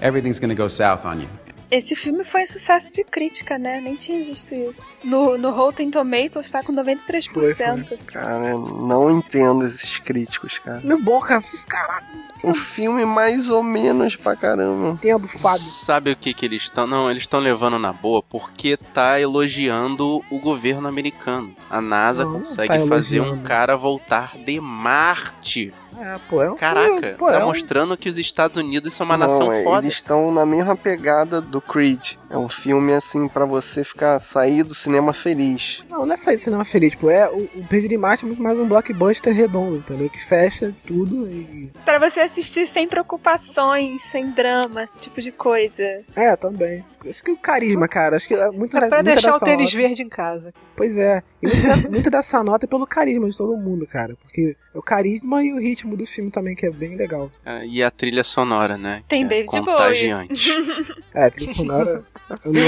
everything's 0.00 0.40
gonna 0.40 0.54
go 0.54 0.68
south 0.68 1.06
on 1.06 1.20
you. 1.20 1.28
Esse 1.70 1.94
filme 1.94 2.24
foi 2.24 2.44
um 2.44 2.46
sucesso 2.46 2.90
de 2.90 3.04
crítica, 3.04 3.58
né? 3.58 3.78
Nem 3.78 3.94
tinha 3.94 4.24
visto 4.24 4.54
isso. 4.54 4.90
No, 5.04 5.36
no 5.36 5.50
Rotten 5.50 5.90
Tomatoes 5.90 6.50
tá 6.50 6.62
com 6.62 6.72
93%. 6.72 7.98
Cara, 8.06 8.56
não 8.56 9.10
entendo 9.10 9.66
esses 9.66 9.98
críticos, 9.98 10.58
cara. 10.58 10.80
É 10.82 10.96
bom, 10.96 11.20
cara, 11.20 11.38
esses 11.38 11.66
caras. 11.66 12.04
Um 12.42 12.54
filme 12.54 13.04
mais 13.04 13.50
ou 13.50 13.62
menos 13.62 14.16
pra 14.16 14.34
caramba. 14.34 14.92
Entendo, 14.92 15.28
Fábio. 15.28 15.60
Sabe 15.60 16.12
o 16.12 16.16
que 16.16 16.32
que 16.32 16.46
eles 16.46 16.62
estão? 16.62 16.86
Não, 16.86 17.10
eles 17.10 17.24
estão 17.24 17.38
levando 17.38 17.78
na 17.78 17.92
boa 17.92 18.22
porque 18.22 18.78
tá 18.94 19.20
elogiando 19.20 20.24
o 20.30 20.38
governo 20.38 20.88
americano. 20.88 21.54
A 21.68 21.82
NASA 21.82 22.24
Não, 22.24 22.38
consegue 22.38 22.78
tá 22.78 22.86
fazer 22.86 23.20
um 23.20 23.42
cara 23.42 23.76
voltar 23.76 24.38
de 24.38 24.58
Marte. 24.58 25.74
É, 26.00 26.18
pô, 26.28 26.42
é 26.42 26.50
um 26.50 26.56
Caraca, 26.56 26.86
filme, 26.86 27.14
pô, 27.14 27.26
tá 27.26 27.40
é 27.40 27.44
um- 27.44 27.48
mostrando 27.48 27.96
que 27.96 28.08
os 28.08 28.18
Estados 28.18 28.56
Unidos 28.56 28.92
são 28.94 29.04
uma 29.04 29.16
Não, 29.18 29.26
nação 29.26 29.52
é, 29.52 29.62
foda. 29.64 29.84
Eles 29.84 29.94
estão 29.94 30.32
na 30.32 30.46
mesma 30.46 30.76
pegada 30.76 31.40
do 31.40 31.60
Creed. 31.60 32.12
É 32.30 32.36
um 32.36 32.48
filme 32.48 32.92
assim 32.92 33.26
pra 33.28 33.44
você 33.44 33.82
ficar 33.82 34.18
sair 34.18 34.62
do 34.62 34.74
cinema 34.74 35.12
feliz. 35.12 35.82
Não, 35.88 36.04
não 36.06 36.14
é 36.14 36.16
sair 36.16 36.36
de 36.36 36.42
cinema 36.42 36.64
feliz, 36.64 36.94
pô. 36.94 37.10
É, 37.10 37.28
o, 37.28 37.48
o 37.56 37.66
Perdido 37.68 37.94
em 37.94 37.98
Marte 37.98 38.24
é 38.24 38.26
muito 38.26 38.42
mais 38.42 38.58
um 38.58 38.66
blockbuster 38.68 39.34
redondo, 39.34 39.76
entendeu? 39.76 40.08
Que 40.10 40.22
fecha 40.22 40.74
tudo 40.86 41.26
e... 41.26 41.72
Pra 41.84 41.98
você 41.98 42.20
assistir 42.20 42.66
sem 42.66 42.86
preocupações, 42.86 44.02
sem 44.02 44.30
drama, 44.30 44.82
esse 44.84 45.00
tipo 45.00 45.20
de 45.20 45.32
coisa. 45.32 45.82
É, 46.16 46.36
também. 46.36 46.84
Acho 47.08 47.22
que 47.22 47.30
o 47.30 47.36
carisma, 47.36 47.86
cara. 47.88 48.16
Acho 48.16 48.26
que 48.28 48.34
é 48.34 48.50
muito 48.50 48.76
É 48.76 48.88
pra 48.88 49.02
deixar 49.02 49.34
o 49.36 49.40
tênis 49.40 49.72
nota- 49.72 49.76
verde 49.76 50.02
em 50.02 50.08
casa. 50.08 50.52
Pois 50.76 50.96
é. 50.96 51.22
E 51.42 51.46
muito, 51.46 51.62
da- 51.66 51.76
muito 51.90 52.10
dessa 52.10 52.42
nota 52.42 52.66
é 52.66 52.68
pelo 52.68 52.86
carisma 52.86 53.28
de 53.28 53.36
todo 53.36 53.56
mundo, 53.56 53.86
cara. 53.86 54.16
Porque 54.22 54.56
é 54.74 54.78
o 54.78 54.82
carisma 54.82 55.42
e 55.42 55.52
o 55.52 55.58
ritmo 55.58 55.87
do 55.96 56.06
filme 56.06 56.30
também, 56.30 56.54
que 56.54 56.66
é 56.66 56.70
bem 56.70 56.96
legal. 56.96 57.30
Ah, 57.44 57.64
E 57.64 57.82
a 57.82 57.90
trilha 57.90 58.24
sonora, 58.24 58.76
né? 58.76 59.02
Tem 59.08 59.26
que 59.26 59.34
é 59.34 59.42
David 59.42 59.50
contagiante. 59.64 60.52
É, 61.14 61.24
a 61.24 61.30
trilha 61.30 61.52
sonora. 61.52 62.04
Eu 62.44 62.52
não. 62.52 62.60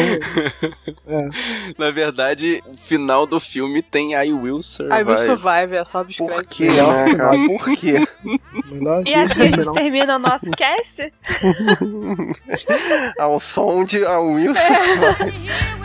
É. 1.07 1.29
Na 1.79 1.91
verdade, 1.91 2.63
o 2.67 2.77
final 2.79 3.27
do 3.27 3.39
filme 3.39 3.83
tem 3.83 4.15
I 4.15 4.33
Will 4.33 4.63
Survive. 4.63 5.01
I 5.01 5.05
Will 5.05 5.19
Survive, 5.19 5.77
é 5.77 5.85
só 5.85 6.03
biscoito. 6.03 6.35
Por 6.35 6.45
quê, 6.47 6.69
né, 6.69 7.15
cara? 7.15 7.37
Por 7.47 7.73
quê? 7.77 7.95
E 9.07 9.15
assim 9.15 9.43
a 9.43 9.45
gente 9.47 9.73
termina 9.73 10.17
o 10.17 10.19
nosso 10.19 10.51
cast. 10.53 11.13
Ao 13.19 13.39
som 13.39 13.85
de 13.85 14.05
A 14.05 14.19
Will 14.19 14.55
Survive. 14.55 15.80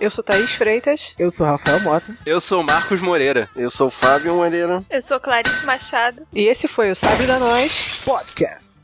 Eu 0.00 0.10
sou 0.10 0.24
Thaís 0.24 0.52
Freitas. 0.54 1.14
Eu 1.18 1.30
sou 1.30 1.46
Rafael 1.46 1.78
Mota. 1.80 2.16
Eu 2.24 2.40
sou 2.40 2.62
Marcos 2.62 3.02
Moreira. 3.02 3.50
Eu 3.54 3.70
sou 3.70 3.90
Fábio 3.90 4.34
Moreira. 4.34 4.82
Eu 4.88 5.02
sou 5.02 5.20
Clarice 5.20 5.64
Machado. 5.66 6.26
E 6.32 6.46
esse 6.48 6.66
foi 6.66 6.90
o 6.90 6.96
Sabe 6.96 7.26
da 7.26 7.38
Nós 7.38 8.00
Podcast. 8.04 8.80